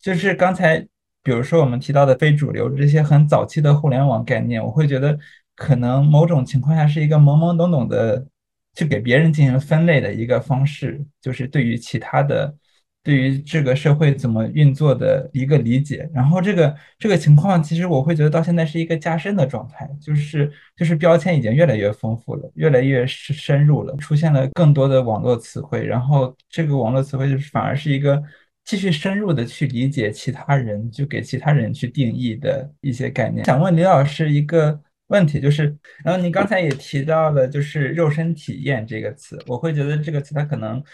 [0.00, 0.78] 就是刚才，
[1.22, 5.18] 比如说我们提到的非主流这些很早期的互联网概念，我会觉得
[5.56, 8.26] 可能某种情况下是一个懵懵懂懂的
[8.74, 12.54] 去给别人进行分类的一个方式，就是对于其他的。
[13.02, 28.22] 对于这个社会怎么运作的一个理解，然后这个这个情况，其实我会觉得到现在是一个加深的状态，就是就是标签已经越来越丰富了，越来越深入了，出现了更多的网络词汇，然后这个网络词汇就是反而是一个
[28.66, 33.42] 继续深入的去理解其他人，就给其他人去定义的一些概念。
[33.46, 35.74] 想问李老师一个问题，就是，
[36.04, 40.84] 然后您刚才也提到了就是肉身体验这个词，我会觉得这个词它可能。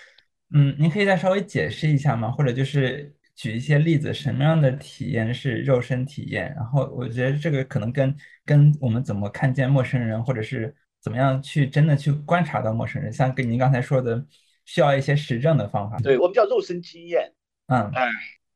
[0.55, 2.31] 嗯，您可以再稍微解释一下吗？
[2.31, 6.55] 或者就是举一些例子，什么样的体验是肉身体验？
[6.55, 14.25] 然后我觉得这个可能跟跟我们怎么看见陌生人，或者是怎么样去真的去观察到陌生人，像跟您刚才说的，
[14.65, 15.99] 需要一些实证的方法。
[15.99, 17.33] 对我们叫肉身经验。
[17.67, 18.09] 嗯，哎，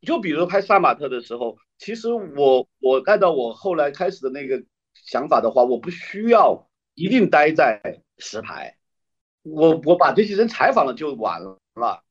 [0.03, 4.63] 就比如拍杀马特的时候，其实我我按照我后来开始的那个
[4.95, 7.83] 想法的话，我不需要一定待在
[8.19, 8.77] 石牌，
[9.43, 11.60] 我我把这些人采访了就完了。
[11.75, 12.03] 了，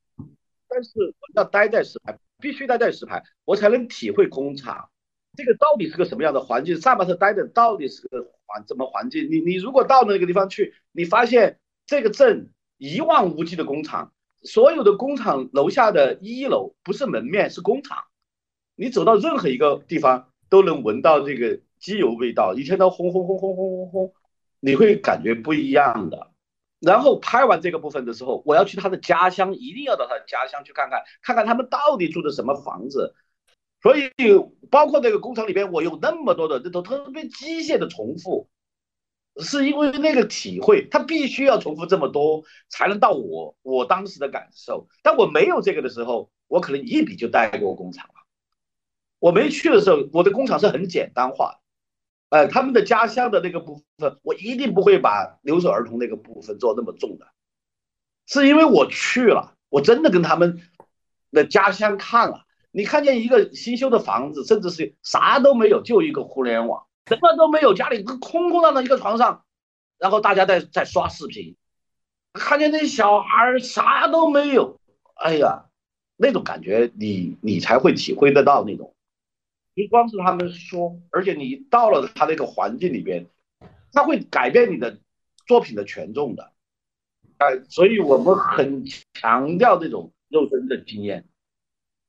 [0.68, 4.90] 但是我要待在石牌，必须待在石牌，我才能体会工厂
[5.36, 6.80] 这个到底是个什么样的环境。
[6.80, 9.30] 萨马特待的到底是个环怎么环境？
[9.32, 17.98] 你你如果到那个地方去，你发现这个镇一望无际的工厂，所有的工厂楼下的一楼不是门面是工厂，
[18.76, 24.14] 你走到任何一个地方都能闻到这个机油味道，一天到轰轰轰轰轰轰轰，
[24.60, 26.32] 你会感觉不一样的。
[26.80, 33.16] 然后拍完这个部分的时候，我要去他的家乡，一定要到他的家乡去看看，看看他们到底住的什么房子。
[33.82, 34.12] 所以，
[34.70, 38.50] 包括那个工厂里边，我有那么多的这都特别机械的重复，
[39.38, 44.88] 是因为那个体会，他必须要重复这么多，才能到我我当时的感受。
[45.02, 48.14] 但我没有这个的时候，我可能一笔就带过工厂了。
[49.20, 51.59] 我没去的时候，我的工厂是很简单化的。
[52.30, 57.26] 呃，他们的家乡的那个部分，我一定不会把留守儿童那个部分做那么重的，
[58.28, 60.62] 是因为我去了，我真的跟他们
[61.32, 62.46] 的家乡看了。
[62.72, 69.44] 你看见一个新修的房子，甚至是啥都没有，就一个互联网，什么都没有，家里空空荡荡一个床上，
[69.98, 71.56] 然后大家在在刷视频，
[72.34, 74.80] 看见那小孩啥都没有，
[75.16, 75.66] 哎呀，
[76.16, 78.94] 那种感觉你你才会体会得到那种。
[79.84, 83.28] 不光是他们说，而且你到了他那个环境里边，
[83.92, 85.00] 他会改变你的
[85.48, 86.54] 作品的权重的，
[87.38, 91.28] 哎，所以我们很强调这种肉身的经验。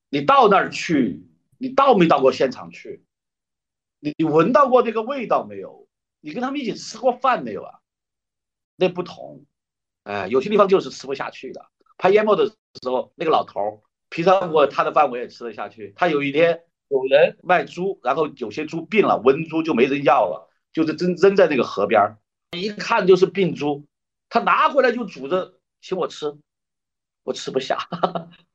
[0.09, 1.23] 你到那儿去，
[1.59, 3.05] 你到没到过现场去？
[4.01, 5.89] 你闻到过这个味道没有？
[6.21, 7.81] 你跟他们一起吃过饭没有啊？
[8.77, 9.45] 那不同，
[10.05, 11.67] 哎，有些地方就是吃不下去的。
[11.99, 16.63] 拍烟幕的时候，那个老头儿，平常我他的饭我也吃得下去，他有一天。
[16.91, 22.19] 有人卖猪，然后有些猪病了，瘟猪就没人要了，就是扔扔在那个河边儿，
[22.59, 23.87] 一看就是病猪，
[24.29, 26.37] 他拿回来就煮着请我吃，
[27.23, 27.79] 我吃不下，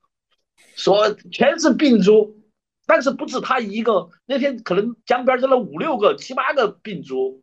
[0.76, 2.44] 说全是病猪，
[2.86, 7.42] 但是不止他一个，那天可能江边扔了五六个、七八个病猪，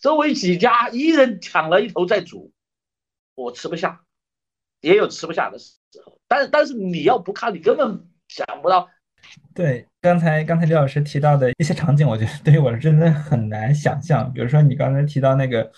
[0.00, 2.52] 周围几家一人抢了一头在煮，
[3.34, 4.04] 我吃不下，
[4.82, 8.88] 也有吃不下的时候，但但是你要不看，你根本想不到。
[9.54, 14.32] 对，刚才刚才李老师提到的一些场景，我觉得对于我真的很难想象。
[14.32, 15.68] 比如说你刚才提到那个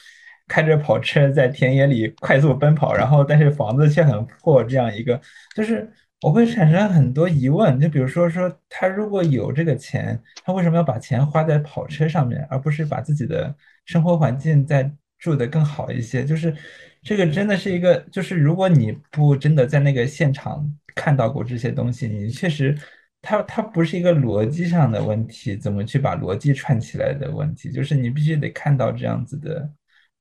[0.46, 5.18] 开着跑车在田野里快速奔跑，然后但是房子却很破，这样一个，
[5.56, 7.80] 就是我会产生很多疑问。
[7.80, 13.54] 就比如说说他如果有这个钱，他为什么要把钱花在跑车上面，而不是把自己的
[13.86, 16.22] 生活环境再住得更好一些？
[16.22, 16.54] 就是
[17.02, 22.76] 这个真的是一个，就是如果你不真的在那个现场看到过这些东西，你确实。
[23.20, 29.68] 它它不是一个逻辑上的问题，怎么去把逻辑串起来的问题，就是你必须得看到这样子的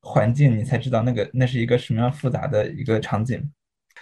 [0.01, 3.51] 环境，你才知道那个那是一个什么样复杂的一个场景。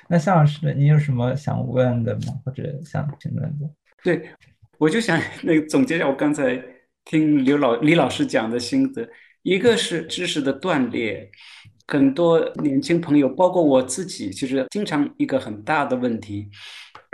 [0.07, 2.39] 那夏老师，你有什么想问的吗？
[2.45, 3.69] 或者想评论的？
[4.03, 4.29] 对，
[4.77, 6.61] 我就想那个总结一下我刚才
[7.03, 9.07] 听刘老李老师讲的心得，
[9.43, 11.29] 一个是知识的断裂，
[11.87, 16.49] 很多年轻朋友，包括我自己，其实经常一个很大的问题。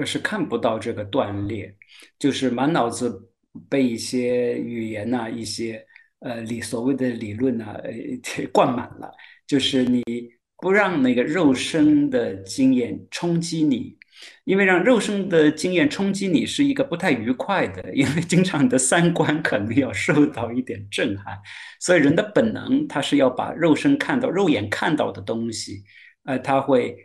[0.06, 1.74] 是看不到这个断裂，
[2.20, 3.30] 就是满脑子
[3.70, 5.86] 被一些语言呐、一些
[6.20, 9.12] 呃理所谓的理论呐呃灌满了。
[9.48, 10.04] 就是你
[10.58, 13.98] 不让那个肉身的经验冲击你，
[14.46, 21.38] 因为让肉身的经验冲击你是一个不太愉快的，因为经常你的三观可能要受到一点震撼，
[21.80, 25.84] 所以人的本能他是要把肉身看到、肉眼看到的东西，
[26.24, 26.96] 呃，他会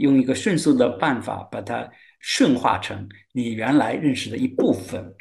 [0.00, 1.90] 用一个迅速的办法把它
[2.28, 5.14] 顺化成你原来认识的一部分。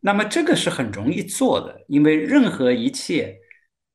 [0.00, 3.36] 那么这个是很容易做的，因为任何一切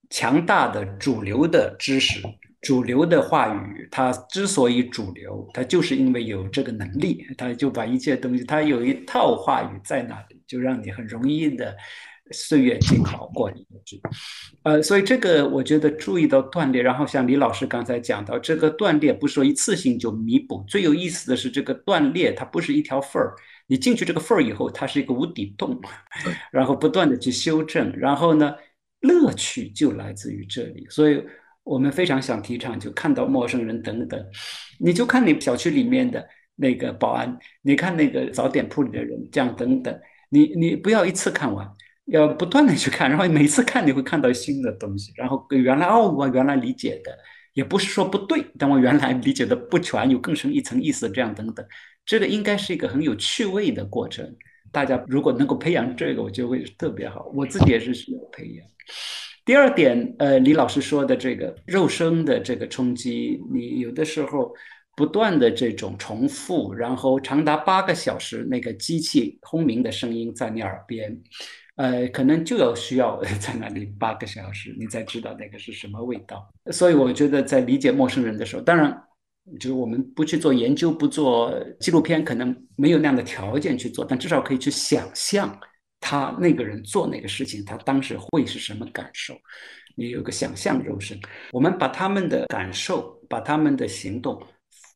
[0.09, 2.21] 强大的主流的知识。
[2.59, 11.75] 主流的话语，它之所以主流，它就是因为有这个能力，它就把一切东西，它有一套话语在那里，就让你很容易的
[12.31, 14.01] 岁月静好过去。
[14.63, 23.33] 呃，所以这个我觉得注意到断裂，然后像李老师刚才讲到，这个断裂不是说一次性就弥补，最有意思的是这个断裂，它不是一条缝儿，
[23.67, 25.79] 你进去这个缝儿以后，它是一个无底洞，
[26.51, 28.55] 然后不断的去修正，然后呢，
[29.01, 31.23] 乐趣就来自于这里，所以。
[31.63, 34.19] 我们非常想提倡，就看到陌生人等等，
[34.79, 39.97] 你就看你小区里面的那个保安，你看那个早点铺里的人，这样等等，
[40.29, 41.71] 你你不要一次看完，
[42.11, 47.17] 要不断的去看，然后每次看你会看到新的东西，然后原来哦，我原来理解的
[47.53, 51.65] 也不是说不对，但我原来理解的不全，有更深一层意思，这样等等，
[52.05, 54.35] 这个应该是一个很有趣味的过程。
[54.71, 57.31] 大家如果能够培养这个，我觉得会特别好。
[57.33, 58.65] 我自己也是需要培养。
[59.43, 64.53] 第二点，呃，李老师说的这个肉身的这个冲击，你有的时候
[64.95, 71.19] 不断的这种重复，然后长达八个小时，那个机器轰鸣的声音在你耳边，
[71.75, 76.47] 呃，可能就要需要 在那里八个小时，你才知道那个是什么味道。
[76.71, 78.95] 所以我觉得在理解陌生人的时候，当然
[79.59, 85.59] 就是我们不去做研究，不做纪录片，可能没有那样的条件去做，但至少可以去想象。
[86.03, 89.35] 他那个人做那个事情，他当时会是什么感受？
[89.95, 91.15] 你有个想象肉身，
[91.51, 94.41] 我们把他们的感受，把他们的行动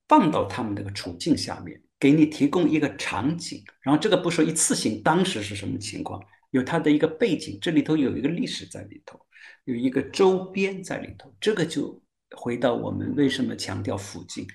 [0.08, 3.64] 放到他们那个处境下面，给你提供一个场景。
[3.82, 6.20] 然后这个不说一次性，当时是什么情况？
[6.56, 9.20] 有他的一个背景，这里头有一个历史在里头，
[9.66, 11.30] 有一个周边在里头。
[11.38, 12.02] 这个就
[12.38, 14.48] 回到我们为什么强调附近，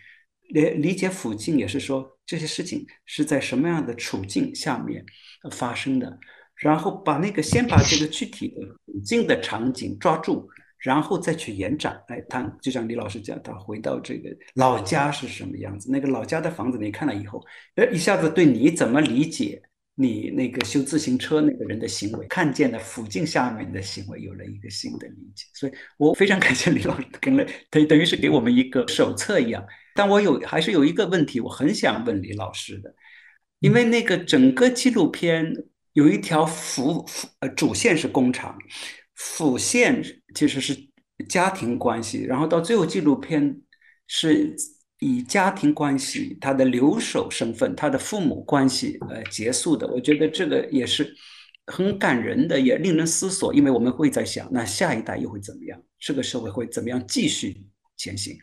[0.48, 5.05] 理理解附近也是说这些事情是在什么样的处境下面
[5.51, 6.18] 发生的。
[6.57, 10.48] 然后把那个先把这个具体的处境的场景抓住，
[10.78, 12.51] 然后再去延展来谈。
[12.62, 17.44] 就像李老师讲，他回到这个老家是什么样子，那个老家的房子你看了以后，
[17.76, 19.62] 呃，一下子对你怎么理解
[19.95, 25.45] 你那个修自行车那个人的行为，看见了附近下面的行为，有了一个新的理解。
[25.55, 29.64] 所以我非常感谢李老师跟了，等等于是给我们一个手册一样。
[29.95, 32.95] 但我有还是有一个问题，我很想问李老师的，
[33.59, 35.55] 因为那个整个纪录片。
[35.95, 38.57] 有一条辅辅呃主线是工厂，
[39.16, 40.01] 辅线
[40.36, 40.88] 其实是
[41.28, 43.61] 家庭关系，然后到最后纪录片
[44.07, 44.55] 是
[45.01, 49.86] 以家庭关系他的留守身份，他的父母关系呃结束的。
[49.88, 51.12] 我觉得这个也是
[51.66, 55.82] 很感人的，也令人思索，因为我们会在想，那下一代又会怎么样？
[55.98, 57.61] 这个社会会怎么样继续
[57.96, 58.38] 前行？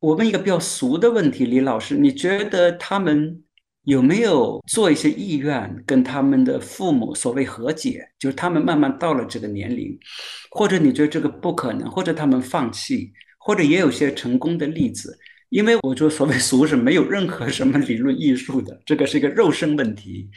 [0.00, 3.44] 我问一个比较俗的问题，李老师，你觉得他们？
[3.84, 8.06] 有没有做一些意愿跟他们的父母所谓和解？
[8.18, 9.98] 就是他们慢慢到了这个年龄，
[10.50, 15.18] 或者你觉得这个不可能，或者他们放弃，或者也有些成功的例子。
[15.48, 20.30] 因为我就所谓俗是没有任何什么理论艺术的，这个是一个肉身问题。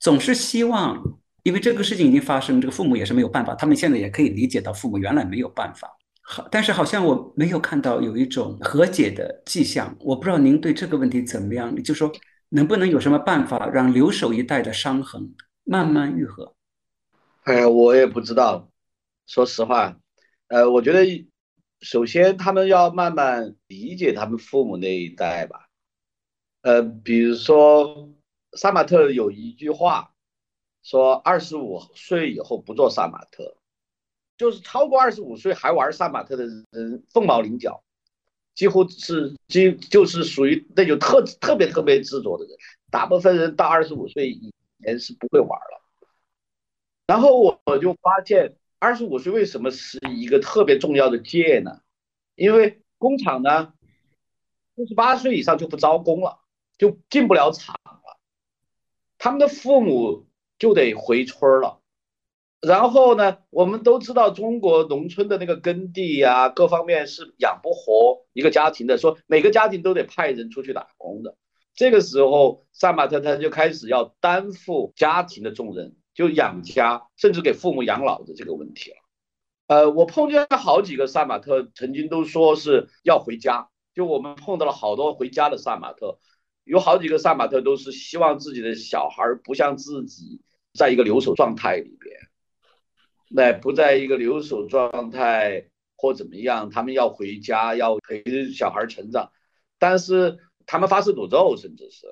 [0.00, 1.02] 总是希望，
[1.42, 5.88] 因为这个事情已经发生，这个父母也是没有办法，他们现在也可以理解到父母原来没有办法。
[6.22, 9.96] 好，但是好像我没有看到有一种和解的迹象。
[10.00, 11.74] 我不知道您对这个问题怎么样？
[11.82, 12.12] 就说。
[12.50, 15.34] 能不能有什么办法让留守一代的伤痕
[15.64, 16.54] 慢慢愈合？
[17.42, 18.70] 哎，我也不知道。
[19.26, 19.98] 说实话，
[20.46, 21.04] 呃，我觉得
[21.80, 25.68] 首先他们要慢慢理解他们父母那一代吧。
[26.62, 28.10] 呃，比如说
[28.52, 30.12] 杀马特有一句话
[30.82, 33.56] 说：“二十五岁以后不做杀马特，
[34.36, 37.82] 就是超过二十五岁还玩杀马特的人凤毛麟角。”
[38.56, 42.56] 几乎是，几就是属于那种特特别特别执着的人，
[42.90, 44.52] 大部分人到二十五岁以
[44.82, 45.80] 前是不会玩了。
[47.06, 51.80] 然后我就发现，二十五岁为什么是一个特别重要的界呢？
[52.34, 53.72] 因为工厂呢，
[54.76, 56.38] 四十八岁以上就不招工了，
[56.78, 58.18] 就进不了厂了，
[59.18, 60.26] 他们的父母
[60.58, 61.80] 就得回村了。
[62.60, 71.36] 然后呢，我们都知道中国农村的那个耕地呀，各方面是养不活一个家庭的，说每个家庭都得派人出去打工的。
[71.74, 78.96] 这个时候，萨马特他就开始要担负家庭的重任，就养家，甚至给父母养老的这个问题了。
[79.68, 86.18] 呃，我碰见好几个萨马特，曾经都说是要回家，就我们碰到了好多回家的萨马特。
[86.64, 90.42] 有好几个杀马特都是希望自己的小孩不像自己
[90.74, 92.16] 在一个留守状态里边，
[93.28, 99.30] 那不在一个留守状态或怎么样，他们要回家要陪小孩成长，
[99.78, 102.08] 但是他们发誓赌咒，甚至是，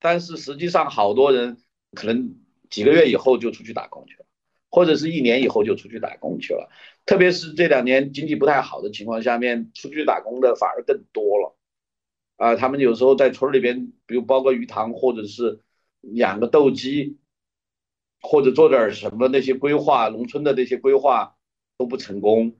[0.00, 1.58] 但是实际上好多人
[1.94, 2.34] 可能
[2.70, 4.24] 几个月以后就出去打工去了，
[4.70, 6.70] 或者是一年以后就出去打工去了，
[7.04, 11.56] 特别是这两年经济不太好的情况下面，出去打工的反而更多了。
[12.36, 15.60] 啊，他们有时候在村里边，比如包个鱼塘，或者是
[16.14, 17.18] 养个斗鸡，
[18.22, 21.36] 或者做点什么那些规划，农村的那些规划
[21.76, 22.56] 都不成功。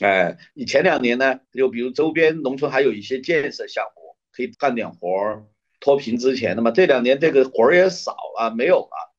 [0.00, 5.44] 哎，你前两年呢，就比如周边农村还有一些建设项目可以干点活儿，
[5.80, 6.70] 脱贫之前的嘛。
[6.70, 9.09] 这两年这个活儿也少了，没有了，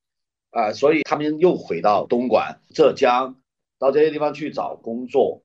[0.52, 3.42] 啊，所以他们又回到东莞、浙江，
[3.80, 5.44] 到这些地方去找工作。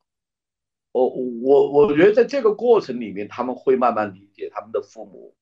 [0.93, 5.35] 我我我我觉得在这个过程里面，他们会慢慢理解他们的父母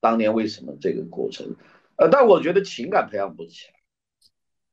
[0.00, 1.56] 当年为什么这个过程，
[1.96, 3.74] 呃，但我觉得情感培养不起来，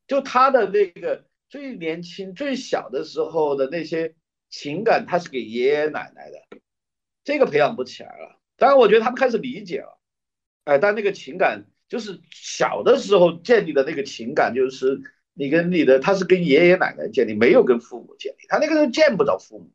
[0.08, 4.16] 就他的那个最年轻、最小的时候的那些
[4.50, 6.60] 情感，他是给爷爷奶奶的，
[7.24, 8.40] 这个培养不起来了。
[8.58, 10.00] 当然，我觉得他们开始理解了，
[10.64, 11.66] 哎，但那个情感
[11.96, 15.00] 就是小的时候建立的那个情感，就是
[15.34, 19.72] 你跟你的他是跟爷爷奶奶建立，没有跟父母建立，他那个时候见不着父母。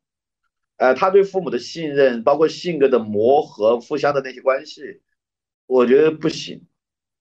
[0.77, 5.01] 呃，他对父母的信任，包括性格的磨合，互相的那些关系，
[5.67, 6.67] 我觉得不行，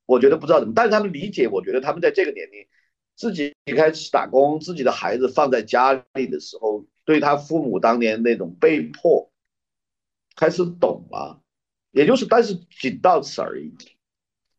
[0.06, 2.68] 我觉得不知道怎么，但是他们理解，我觉得他们在这个年龄，
[3.16, 9.32] 自己一开始打工，自己的孩子放在家里的时候，对他父母当年那种被迫，
[10.36, 11.42] 开始懂了，
[11.92, 13.74] 也就是，但是仅到此而已。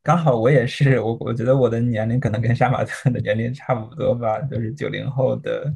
[0.03, 5.75] 刚好我也是，我我觉得我的年龄可能跟杀马特的年龄差不多吧，就是九零后的，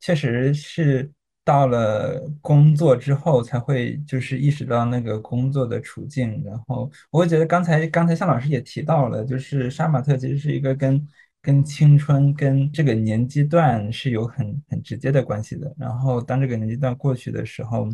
[0.00, 1.10] 确实是。
[1.44, 6.40] 到了工作之后，才会就是意识到那个工作的处境。
[6.44, 11.04] 然后我会觉得，刚才刚才向老师也提到了，就是杀马特其实是一个跟
[11.40, 15.74] 跟青春跟这个年纪段是有很很直接的关系的。
[15.76, 17.88] 然后当这个年纪段过去的时候，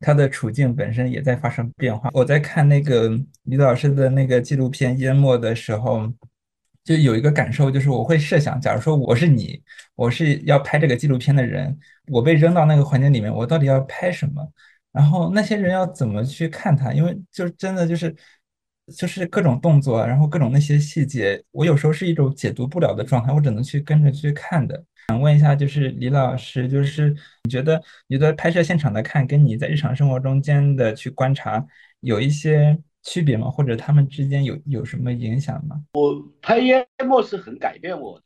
[0.00, 2.10] 他的处境本身也在发生变化。
[2.12, 3.10] 我在看那个
[3.44, 6.12] 李老师的那个纪录片《淹没》的时候。
[6.82, 9.62] 就有一个感受，就是我会设想，假如说我是你，
[9.94, 11.78] 我是要拍这个纪录片的人，
[12.08, 14.42] 我被扔到那个环境里面，我到底要拍什么？
[14.90, 16.90] 然后那些人要怎么去看他？
[16.94, 18.16] 因为就是真的就是，
[18.96, 24.82] 就是各种动作，然后各种那些细节，我有时候是一种解读不了的状态，我只能去跟着去看的。
[25.10, 27.10] 想问一下，就是李老师，就是
[27.42, 31.66] 你觉得你在拍摄现场的看，跟你在日常生活中间的去观察，
[32.00, 32.78] 有一些？
[33.02, 33.48] 区别吗？
[33.48, 35.82] 或者他们之间有有什么影响吗？
[35.94, 38.24] 我拍淹没是很改变我的，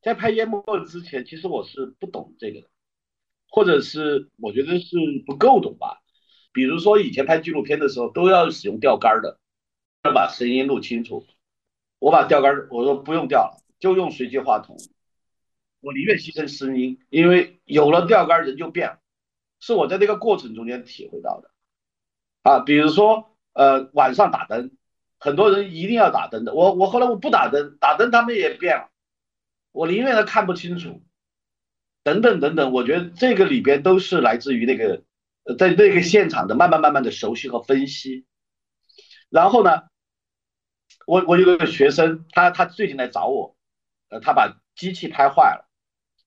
[0.00, 2.68] 在拍淹没之前，其实我是不懂这个的，
[3.48, 4.96] 或者是我觉得是
[5.26, 5.98] 不够懂吧。
[6.52, 9.40] 比如说以前拍纪录片的时候，都要使用钓竿的，
[10.04, 11.26] 要把声音录清楚。
[11.98, 14.76] 我把钓竿，我说不用钓了，就用随机话筒。
[15.80, 18.98] 我宁愿牺牲声音，因为有了钓竿，人就变了。
[19.58, 21.50] 是我在这个过程中间体会到的。
[22.42, 23.28] 啊，比如说。
[23.52, 24.70] 呃，晚上打灯，
[25.18, 26.54] 很多人一定要打灯的。
[26.54, 28.90] 我我后来我不打灯，打灯他们也变了。
[29.72, 31.02] 我宁愿他看不清楚，
[32.04, 32.72] 等等等等。
[32.72, 35.02] 我觉得这个里边都是来自于那个，
[35.58, 38.24] 在那个现场的慢慢慢慢的熟悉和分析。
[39.28, 39.82] 然后呢，
[41.06, 43.56] 我我有个学生，他他最近来找我，
[44.10, 45.68] 呃，他把机器拍坏了，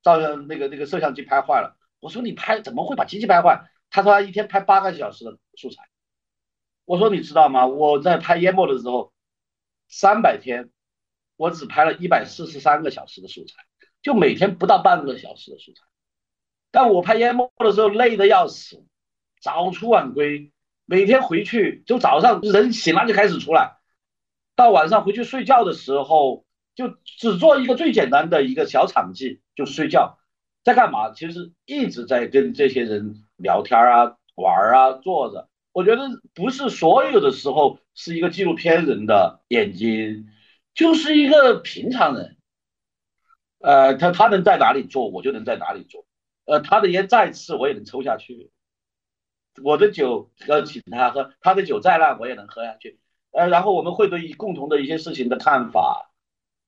[0.04, 1.78] 照相那个那个摄像机拍坏了。
[2.00, 3.70] 我说你拍怎么会把机器拍坏？
[3.90, 5.84] 他说他一天拍八个小时的素材。
[6.86, 7.66] 我说你知道吗？
[7.66, 9.14] 我在拍淹没的时候，
[9.88, 10.70] 三百天，
[11.38, 13.64] 我只拍了一百四十三个小时的素材，
[14.02, 15.82] 就每天不到半个小时的素材。
[16.72, 18.84] 但我拍淹没的时候累得要死，
[19.40, 20.52] 早出晚归，
[20.86, 23.78] 每天回去就早上人醒了就开始出来，
[24.56, 26.43] 到晚上回去睡觉的时候，
[26.76, 30.18] 就只做一个最简单的一个小场记，就睡觉。
[30.64, 31.12] 在干嘛？
[31.12, 35.50] 其实一直在跟这些人聊天啊、玩啊、坐着。
[35.74, 40.30] 我觉得不是所有的时候是一个纪录片人的眼睛，
[40.74, 42.38] 就是一个平常人。
[43.60, 46.06] 呃，他他能在哪里做，我就能在哪里做。
[46.46, 48.52] 呃，他的烟再次我也能抽下去，
[49.64, 53.00] 我的酒要请他喝，他的酒再烂我也能喝下去。
[53.32, 56.13] 呃，然后我们会对共同的一些事情的看法，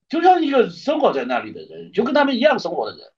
[0.08, 3.12] 就像一个生活在那里的人，就跟他们一样生活的人。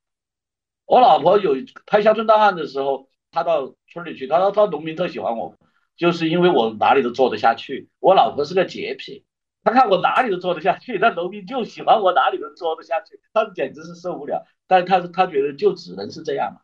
[0.87, 1.57] 我老婆有
[1.87, 5.55] 拍乡村档案的时候，她到村里去，她说她农民特喜欢我。
[5.97, 9.25] 就是因为我哪里都做得下去，我老婆是个洁癖，
[9.65, 14.47] 她看我哪里都做得下去，那农民就喜欢我哪里都做得下去，她简直是受不了。
[14.69, 16.61] 但是她她觉得就只能是这样嘛。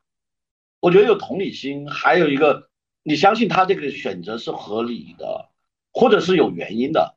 [0.78, 2.68] 我觉得有同理心，还有一个
[3.02, 5.51] 你相信他这个选择是合理的，
[5.92, 7.16] 或者是有原因的，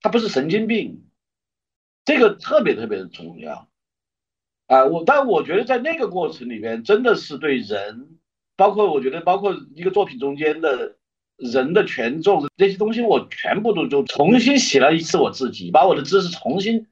[0.00, 1.07] 他不是神经病，
[2.08, 3.68] 这个特别特别的重要。
[4.66, 8.18] 啊，我但我觉得在那个过程里面，真的是对人，
[8.56, 10.96] 包括我觉得包括一个作品中间的
[11.36, 16.86] 人的权重这些东西，我全部都就重新洗了一次我自己，把我的知识重新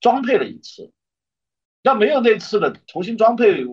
[0.00, 0.92] 装配了一次。
[1.82, 3.64] 要没有那次的重新装配，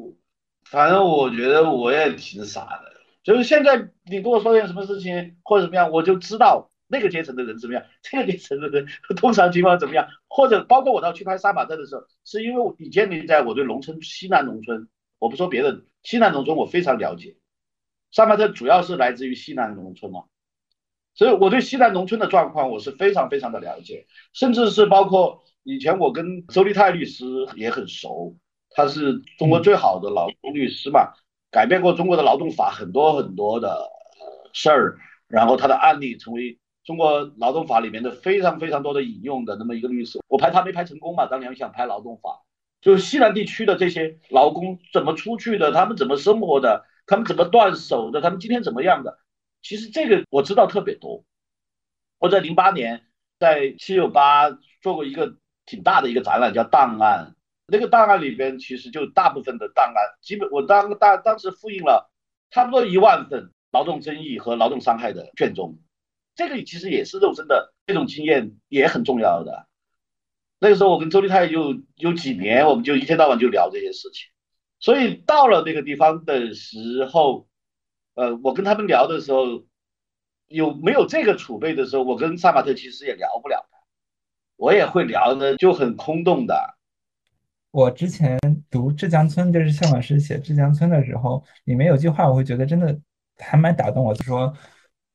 [0.69, 2.93] 反正我觉得我也挺傻的。
[3.23, 8.87] 就是现在你跟我说点什么事情或者怎么样，我就知道那个阶层的人怎么样， 这个阶层的人
[9.17, 10.07] 通常情况怎么样。
[10.29, 14.87] 或者包括我到去拍杀马特的时候，是因为我建立在我对农村西南农村，
[15.19, 17.35] 我不说别的，西南农村我非常了解。
[18.11, 20.25] 杀马特主要是来自于西南农村嘛，
[21.15, 25.43] 所以我对西南农村的状况我是非常非常的了解，甚至是包括。
[25.65, 27.23] 以前我跟周立泰律师
[27.55, 28.35] 也很熟，
[28.71, 31.13] 他是中国最好的劳动律师嘛，
[31.51, 33.89] 改变过中国的劳动法很多很多的
[34.51, 34.97] 事儿，
[35.29, 40.19] 然后他的案例成为中国劳动法里面的非常非常多的引用的那么一个律师。
[40.27, 42.41] 我拍他没拍成功嘛，当年想拍劳动法，
[42.81, 49.19] 就是西南地区的这些劳工怎么出去的，他们怎么生活的，他们怎么断手的，他们今天怎么样的，
[49.61, 51.23] 其实这个我知道特别多。
[52.19, 53.03] 我在零八年
[53.39, 54.49] 在七九八
[54.81, 55.35] 做过一个。
[55.65, 57.35] 挺大的一个展览叫档案，
[57.67, 62.11] 那个档案里边其实就大部分的档案，基本我当当当时复印了
[62.49, 65.79] 差不多一万份劳动争议和劳动伤害的卷宗，
[66.35, 69.67] 这个其实也是肉身的这种经验也很重要的。
[70.59, 74.29] 那个时候我跟周立泰有有几年，我们就一天到晚就聊这些事情，
[74.79, 77.47] 所以到了那个地方的时候，
[78.15, 79.63] 呃，我跟他们聊的时候，
[80.47, 83.77] 有没有这个储备的时候，我跟萨马特其实也聊不了的。
[84.55, 86.77] 我也会聊的，就很空洞的。
[87.71, 88.39] 我之前
[88.69, 92.97] 读《浙江村》，就是向老师写《浙江村》的时候，里面有句话，我会觉得真的
[93.39, 94.13] 还蛮打动我。
[94.13, 94.55] 就说，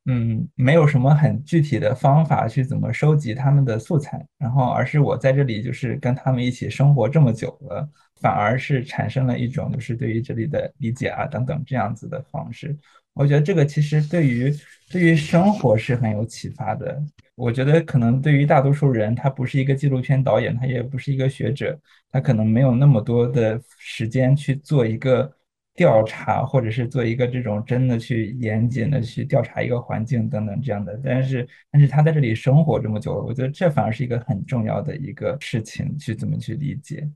[0.06, 7.86] 嗯，没有什么很具体的方法去怎么收集他们的素材，然后而是我在这里就是跟他们一起生活这么久了，
[8.20, 12.74] 反而是产生了一种就是对于这里的理解啊等等这样子的方式。
[13.12, 14.54] 我觉得这个其实对于
[14.88, 17.02] 对于生活是很有启发的。
[17.34, 21.78] 我觉得可能对于大多数人，他不是一个纪录片导演，他也不是一个学者，
[22.10, 25.30] 他可能没有那么多的时间去做一个
[25.78, 31.00] 调查，或者是做一个这种真的去严谨的去调查一个环境等等这样的。
[31.04, 37.08] 但是，但是他在这里生活这么久了，我觉得这反而是一个很重要的一个事情，去怎么去理解。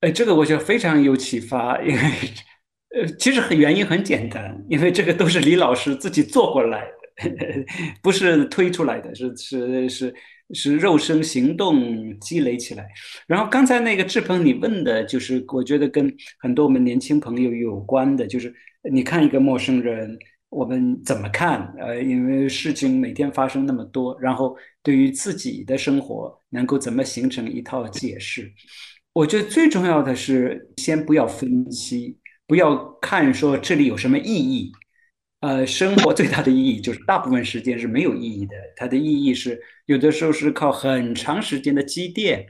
[0.00, 2.02] 哎，这个我觉得非常有启发，因为
[2.94, 7.00] 呃，其实很原因很简单，因为这个都是李老师自己做过来的。
[8.02, 10.14] 不是推出来的，是是是
[10.54, 12.86] 是肉身行动积累起来。
[13.26, 18.54] 然后刚才那个志鹏你问的，就是我觉得跟很多我们年轻朋友有关的，就是
[18.90, 20.18] 你看一个陌生人，
[20.48, 21.72] 我们怎么看？
[21.78, 28.50] 呃，因为事情每天发生那么多，然后对于自己的生活能够怎么形成一套解释？
[29.12, 32.16] 我觉得最重要的是先不要分析，
[32.46, 34.72] 不要看说这里有什么意义。
[35.40, 38.54] 呃，生活最大的意义就是大部分时间是没有意义的。
[38.76, 39.58] 它的意义是
[39.90, 42.46] 有的时候是靠很长时间的积淀，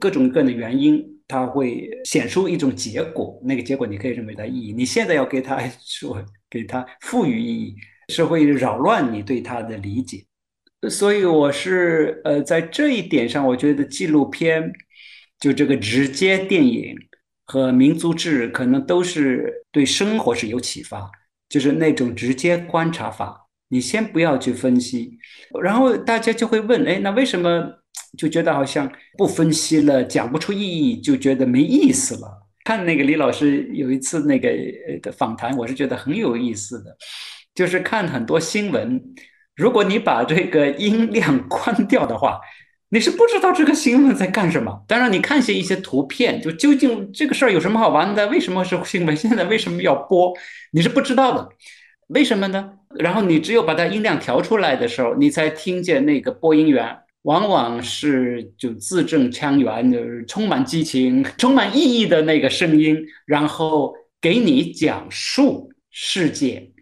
[0.00, 3.40] 各种各样的原因，它会显出一种结果。
[3.44, 4.72] 那个结果你可以认为它意义。
[4.72, 5.56] 你现在要给它
[5.86, 7.76] 说，给它赋予意义，
[8.08, 10.24] 是会扰乱你对它的理解。
[10.88, 14.72] 所以我是呃，在这一点上，我觉得纪录片
[15.38, 16.96] 就这个直接电影
[17.46, 21.08] 和民族志可能都是对生活是有启发。
[21.48, 25.18] 就是那种直接观察法，你先不要去分析，
[25.62, 27.64] 然后大家就会问：哎，那为什么
[28.18, 32.46] 就觉得好像不分析了，讲不出意义，就觉得没意思了？
[32.64, 34.50] 看那个李老师有一次那个
[35.00, 36.96] 的访谈，我是觉得很有意思的，
[37.54, 39.02] 就是看很多新闻，
[39.56, 42.40] 如果你把这个音量关掉的话。
[42.92, 44.82] 你是不知道这个新闻在干什么。
[44.88, 48.26] 当然，你看些一些图片，就究竟这个事儿有什么好玩的？
[48.26, 49.16] 为什么是新闻？
[49.16, 50.32] 现在为什么要播？
[50.72, 51.50] 你是不知道的。
[52.08, 52.72] 为什么呢？
[52.98, 66.72] 然后你只有把它音量调出来的时候，你才听见那个播音员，往往是就字正腔圆，就是充满激情、充满意义的那个声音，然后给你讲述世界。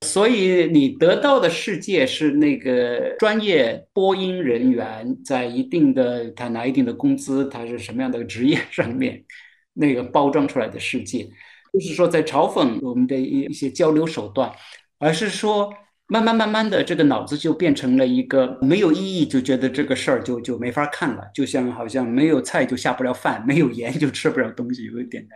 [0.00, 9.24] 所以你得到的世界是那个专业播音人员在一定的他拿一定的工资，他是什么样的职业上面
[9.72, 11.26] 那个包装出来的世界，
[11.72, 14.52] 就是说在嘲讽我们的一一些交流手段，
[14.98, 15.72] 而是说
[16.06, 25.26] 慢慢慢慢的这个脑子就变成了一个没有意义，就觉得这个事儿就就没法看了，就像好像没有菜就下不了饭，没有盐就吃不了东西，有一点。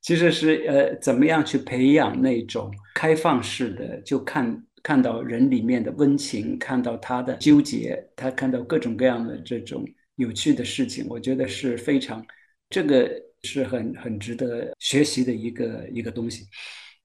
[0.00, 9.84] 其实是呃，怎么样去培养那种开放式的，就看看到人里面的温情，看到他的纠结，他看到各种各样的这种
[10.14, 12.24] 有趣的事情，我觉得是非常，
[12.70, 13.10] 这个
[13.42, 16.46] 是很很值得学习的一个一个东西。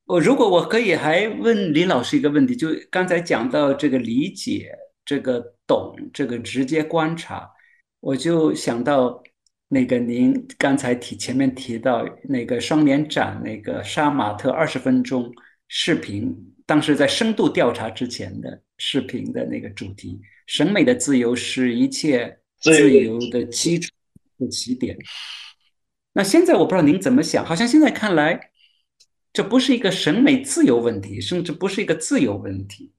[0.05, 4.69] 我如果我可以还问李老师一个问题，就刚才讲到这个理解、
[5.05, 7.49] 这个懂、这个直接观察，
[7.99, 9.23] 我就想到
[9.69, 15.31] 那个您刚才提前面提到那个双年展那个杀马特二十分钟
[15.67, 16.35] 视频。
[16.65, 23.91] 当时在深度调查之前的视频的那个主题，审美的自由是一切自由的基础
[24.39, 24.97] 的起点。
[26.13, 28.51] 那现在我不知道您怎么想，好像现在看来，
[29.34, 32.93] 这不是一个审美自由问题，甚至不是一个自由问题，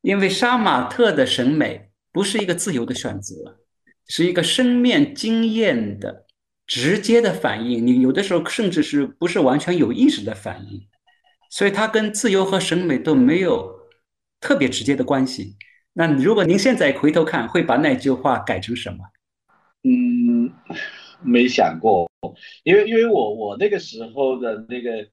[0.00, 3.58] 因为杀马特的审美不是一个自由的选择，
[4.06, 6.26] 是一个生面经验的
[6.66, 7.84] 直接的反应。
[7.84, 10.80] 你有的时候甚至是不是完全有意识的反应？
[11.50, 13.74] 所以它跟自由和审美都没有
[14.40, 15.56] 特别直接的关系。
[15.92, 18.98] 那如果您现在回头看，会把那句话改成什么？
[19.82, 20.52] 嗯，
[21.20, 22.08] 没想过，
[22.62, 25.08] 因为因为我我那个时候的那个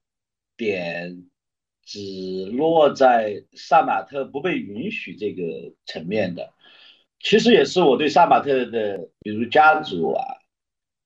[0.58, 1.26] 点
[1.86, 5.44] 只落在萨马特不被允许这个
[5.86, 6.52] 层面的，
[7.20, 10.24] 其实也是我对萨马特的，比如家族啊，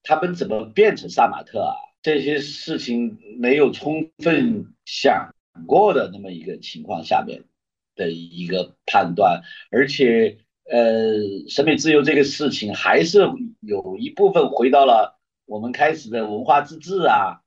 [0.02, 1.76] 他们怎么变成萨马特啊？
[2.02, 5.36] 这些事情没有充分想
[5.68, 7.44] 过的那么一个情况下面
[7.96, 10.40] 的一个判断，而且
[10.72, 13.20] 呃，审美自由这个事情还是
[13.60, 17.41] 有一部分回到了我们开始的文化自治啊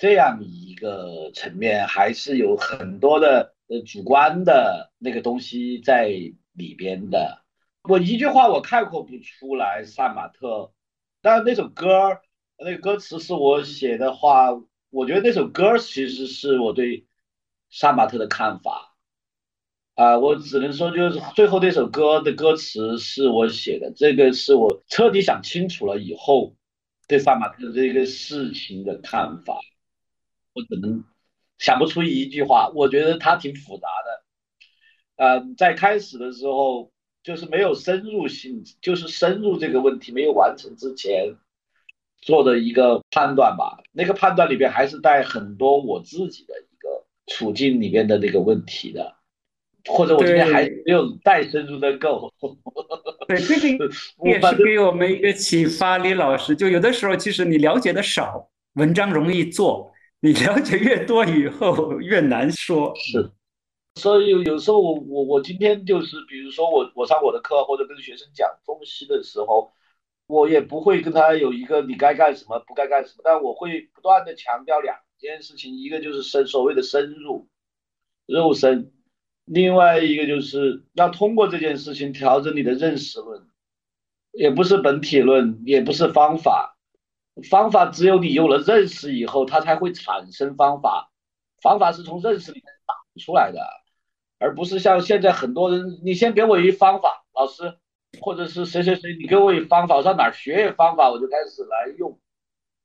[0.00, 6.08] 这样一个层面，还是有很多的呃主观的那个东西在
[6.52, 7.44] 里边的。
[7.82, 10.72] 我一句话我概括不出来，萨马特，
[11.20, 12.20] 但那首歌。
[12.60, 14.48] 那个歌词是我写的话，
[14.90, 17.06] 我觉得那首歌其实是我对
[17.70, 18.96] 杀马特的看法
[19.94, 26.56] 啊，我只能说就是最后那首歌的歌词是我写的，这个是我彻底想清楚了以后
[27.06, 29.60] 对杀马特这个事情的看法，
[30.58, 31.04] 我只能
[31.58, 36.90] 想不出一句话，我觉得它挺复杂的，呃，在开始的时候
[37.22, 41.36] 就是没有深入性，就是深入这个问题没有完成之前。
[42.20, 49.14] 做的一个判断吧，那个判断里边还是带很多我自己的一个处境里面的那个问题的，
[49.86, 52.34] 或者我今天还没有带深入的够。
[53.28, 53.88] 对，这个
[54.24, 56.56] 也是给我们一个启发，李老师。
[56.56, 62.94] 就有的时候，其实你了解的少，文章容易做；你了解越多以后，越难说。
[62.96, 63.30] 是，
[63.96, 69.72] 所以有有时候我我我今天就是，比如说我我上我的课或者跟学生讲东西的时候。
[70.30, 77.48] 我也不会跟他有一个你该干什么，不该干什么，但我会不断的强调两件事情，一个就是深所谓的深入，
[78.26, 78.92] 肉身，
[79.46, 83.48] 另外一个就是要通过这件事情调整你的认识论，
[84.32, 86.77] 也不是本体论，也不是方法，
[87.42, 91.10] 方法只有你有了认识以后，它才会产生方法，
[91.62, 93.60] 方法是从认识里面打出来的，
[94.38, 97.78] 而不是像现在很多人，你先给我一方法，老师。
[98.22, 102.18] 或者是谁谁谁，你给我一方法，我上哪儿学方法，我就开始来用。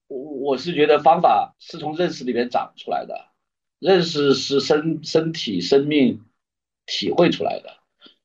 [0.09, 3.29] 我我是觉得方法是从认识里面长出来的，
[3.79, 6.25] 认识是身身体生命
[6.85, 7.77] 体会出来的，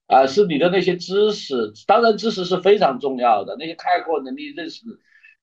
[0.08, 4.82] 啊，是你的那些知识，当然知识是非常重要的，那些概括能力、认识，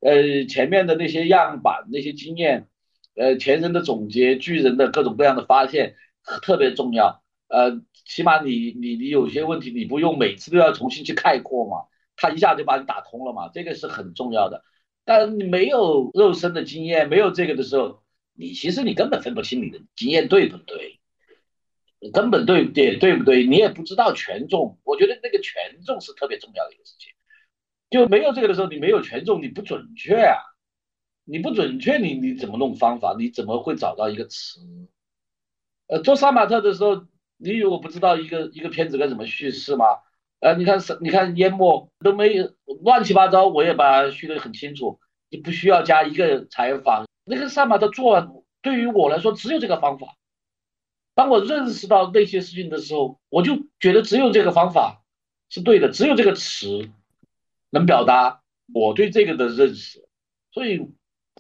[0.06, 2.68] 呃，前面的那些样板、那些经验，
[3.16, 5.96] 呃，前人的总结、巨人的各种各样的发现，
[6.44, 7.82] 特别重要，呃。
[8.08, 14.64] 起码你你你有些问题你不用每次都要重新去概括嘛，他一下就把你打通了嘛，这个是很重要的。
[15.06, 18.04] 但你没有肉身的经验，没有这个的时候，
[18.36, 21.00] 你其实你根本分不清你的经验对不对，
[22.14, 24.78] 根本对不对对不对，你也不知道权重。
[24.84, 27.12] 我觉得那个权重是特别重要的一个事情，
[27.90, 30.38] 就没有这个的时候，你没有权重，你不准确啊，
[31.24, 33.16] 你不准确，你你怎么弄方法？
[33.18, 34.60] 你怎么会找到一个词？
[35.88, 37.06] 呃，做杀马特的时候。
[37.38, 39.86] 你如果不知道一个一个片子该怎么叙事吗？
[40.40, 42.30] 呃，你看是，你看淹没都没
[42.82, 45.02] 乱七八糟，我也把它叙得很清楚。
[45.30, 50.16] 你不需要加一个采访，那个杀马特做，对于我来说只有这个方法。
[51.14, 55.04] 当我认识到那些事情的时候，我就觉得只有这个方法
[55.50, 56.90] 是对的，只有这个词
[57.76, 58.42] 能表达
[58.74, 60.08] 我对这个的认识。
[60.52, 60.90] 所以，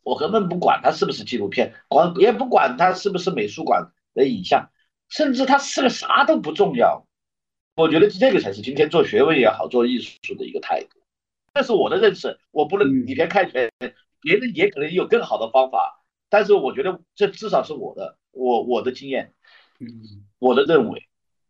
[0.03, 4.69] 我根本不管它是不是纪录片，管也不管它是不是美术馆的影像。
[5.07, 7.05] 甚至它是个啥都不重要，
[7.75, 10.99] 我觉得这个才是今天做学问也好，做艺术的一个态度。
[11.53, 13.71] 这是我的认识，我不能以偏概全，
[14.19, 16.03] 别人也可能有更好的方法。
[16.27, 19.31] 但是我觉得这至少是我的，我我的经验，
[19.79, 19.87] 嗯，
[20.39, 21.03] 我的认为，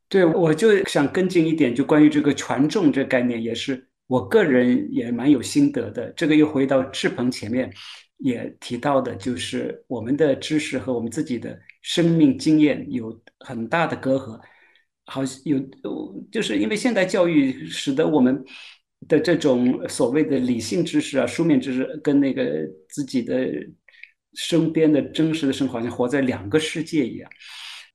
[0.10, 6.12] 对，我就想跟进一点，就关于这个权重这概念，也是我个人也蛮有心得的。
[6.12, 7.72] 这个又回到志鹏前面
[8.18, 14.40] 也提到的，就是我们的知识和我们自己的生命经验有很大的隔阂，
[15.06, 15.60] 好有
[16.32, 18.44] 就是因为现代教育使得我们
[19.08, 23.50] 的这种所谓的理性知识啊、书面知识，跟那个自己的
[24.34, 27.30] 身边的真实的生活，好像活在两个世界一样。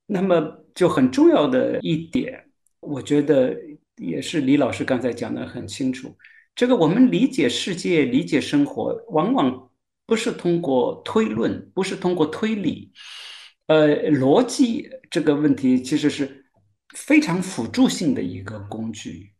[0.07, 2.45] 那么就很重要的一点，
[2.81, 3.57] 我觉得
[4.01, 6.17] 也是李老师刚才讲的很清楚。
[6.55, 9.71] 这个我们理解世界、理解生活，往往
[10.07, 12.91] 不是通过推论，不是通过推理，
[13.67, 16.45] 呃，逻辑这个问题其实是
[16.97, 19.33] 非常辅助性的一个工具。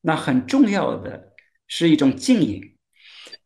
[0.00, 1.32] 那很重要的
[1.66, 2.62] 是一种镜影，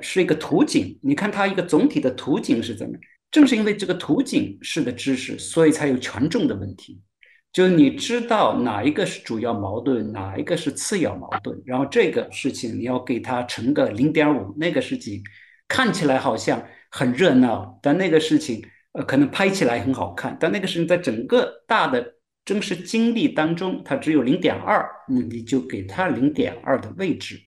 [0.01, 0.99] 是一个图景。
[1.03, 2.99] 你看它一个总体的图景是怎么？
[3.31, 7.01] 正是因为这个图景式的知识，所以才有权重的问题。
[7.59, 15.21] 就你知道哪一个是主要矛盾，哪一个是次要矛盾，然后这个事情你要给它乘个零点五，那个事情
[15.67, 22.15] 看起来好像很热闹，但那个事情呃可能拍起来很好看，但那个事情在整个大的
[22.45, 27.41] 真实经历当中，它只有零点二，你你就给它零点二的位置，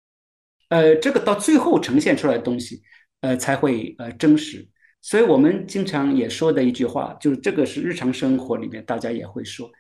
[0.68, 2.82] 呃，这个到最后呈现出来的东西，
[3.22, 4.68] 呃才会呃真实。
[5.00, 9.72] 所以我们经常也说的一句话，就是这个是日常生活里面大家也会说，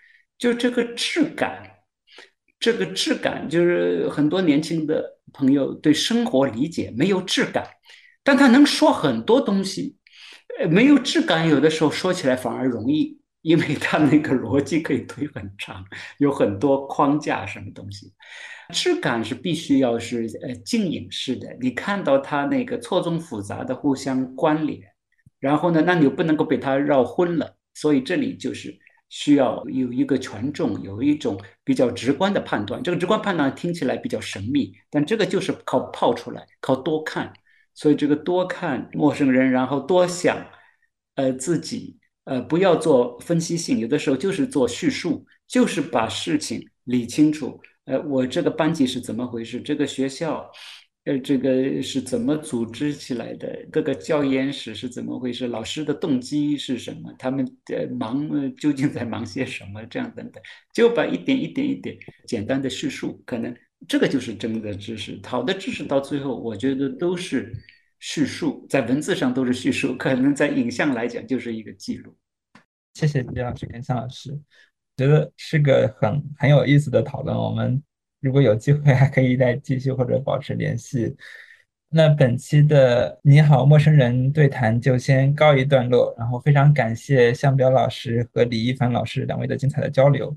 [0.41, 1.61] 就这个质感，
[2.59, 7.63] 这个质感就是很多年轻的朋友对生活理解没有质感，
[8.23, 9.95] 但他能说很多东西，
[10.59, 15.85] 呃，没有质感，有的时候说起来反而容易，因为他那个逻辑可以推很长，
[16.17, 18.11] 有很多框架什么东西，
[18.73, 24.81] 质感是必须要是呃静影式的，你看到它那个错综复杂的互相关联。
[25.39, 28.75] 然后呢，那你又不能够被它绕昏了，所以这里就是
[29.11, 32.81] 需要有一个权重，有一种比较直观的判断。
[32.81, 37.31] 这个直观判断听起来比较神秘，但这个就是靠泡出来，靠多看。
[37.75, 40.37] 所以这个多看陌生人，然后多想，
[41.15, 47.59] 呃，自己呃不要做分析性，有的时候就是做叙述，就是把事情理清楚。
[47.83, 49.59] 呃，我这个班级是怎么回事？
[49.61, 50.49] 这个学校。
[51.05, 53.65] 呃，这个是怎么组织起来的？
[53.71, 55.47] 各个教研室是怎么回事？
[55.47, 57.11] 老师的动机是什么？
[57.17, 59.83] 他们的忙究竟在忙些什么？
[59.87, 60.39] 这样等等，
[60.71, 61.97] 就把一点一点一点
[62.27, 63.51] 简单的叙述，可能
[63.87, 65.19] 这个就是真的知识。
[65.23, 67.51] 好的知识到最后，我觉得都是
[67.99, 72.15] 叙述，在文字上都是叙述，可能在影像来讲就是一个记录。
[72.93, 74.39] 谢谢李老师跟向老师，
[74.95, 77.35] 觉得是个很很有意思的讨论。
[77.35, 77.81] 我们。
[78.21, 81.15] 如果有机会，还可以再继续或者保持联系。
[81.89, 90.33] 那本期的你好陌生人对谈就先告一段落，然后非常感谢向彪老师和李一凡老师两位的精彩的交流。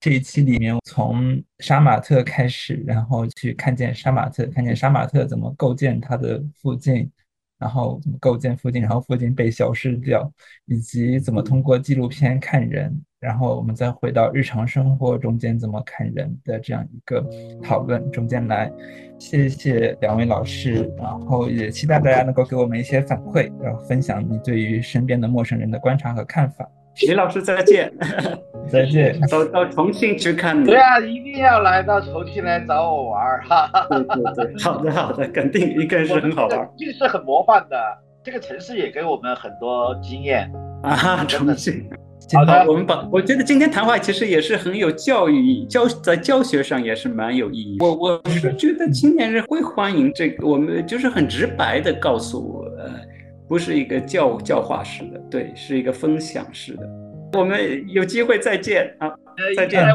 [0.00, 7.10] 这一期里面，从杀马特开始，然后去看见杀马特，看见杀马特怎么构建他的附近。
[7.58, 10.32] 然后怎么构建附近，然后附近被消失掉，
[10.66, 17.24] 以及怎么通过纪录片看人，然后我们再回到日常生活中间怎么看人的这样一个
[17.62, 18.70] 讨论中间来。
[19.18, 26.64] 谢谢两位老师，然后也期待大家能够给我们一些反馈，然后分享你对于身边的陌生人的观察和看法。
[27.08, 27.92] 李老师再见，
[28.70, 29.20] 再见。
[29.28, 30.66] 到到重庆去看你。
[30.66, 33.68] 对啊，一定要来到重庆来找我玩儿哈。
[33.90, 36.70] 对对对，好的好的，肯定应该是很好玩。
[36.76, 37.76] 这个是很魔幻的，
[38.22, 40.48] 这个城市也给我们很多经验
[40.84, 41.24] 啊。
[41.24, 41.88] 重庆，
[42.34, 47.76] 好的，我们把我觉得今天谈话其实也是很有教育意义，教在教学上也是蛮有意义。
[47.80, 52.90] 我我是觉得青年人会欢迎这个，我们就是很直白的告诉我，呃。
[53.48, 56.86] 不是一个教教化式的，对，是一个分享式的。
[57.32, 59.08] 我们有机会再见啊，
[59.56, 59.86] 再见，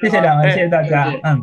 [0.00, 1.38] 谢谢两位，谢谢大家，嗯。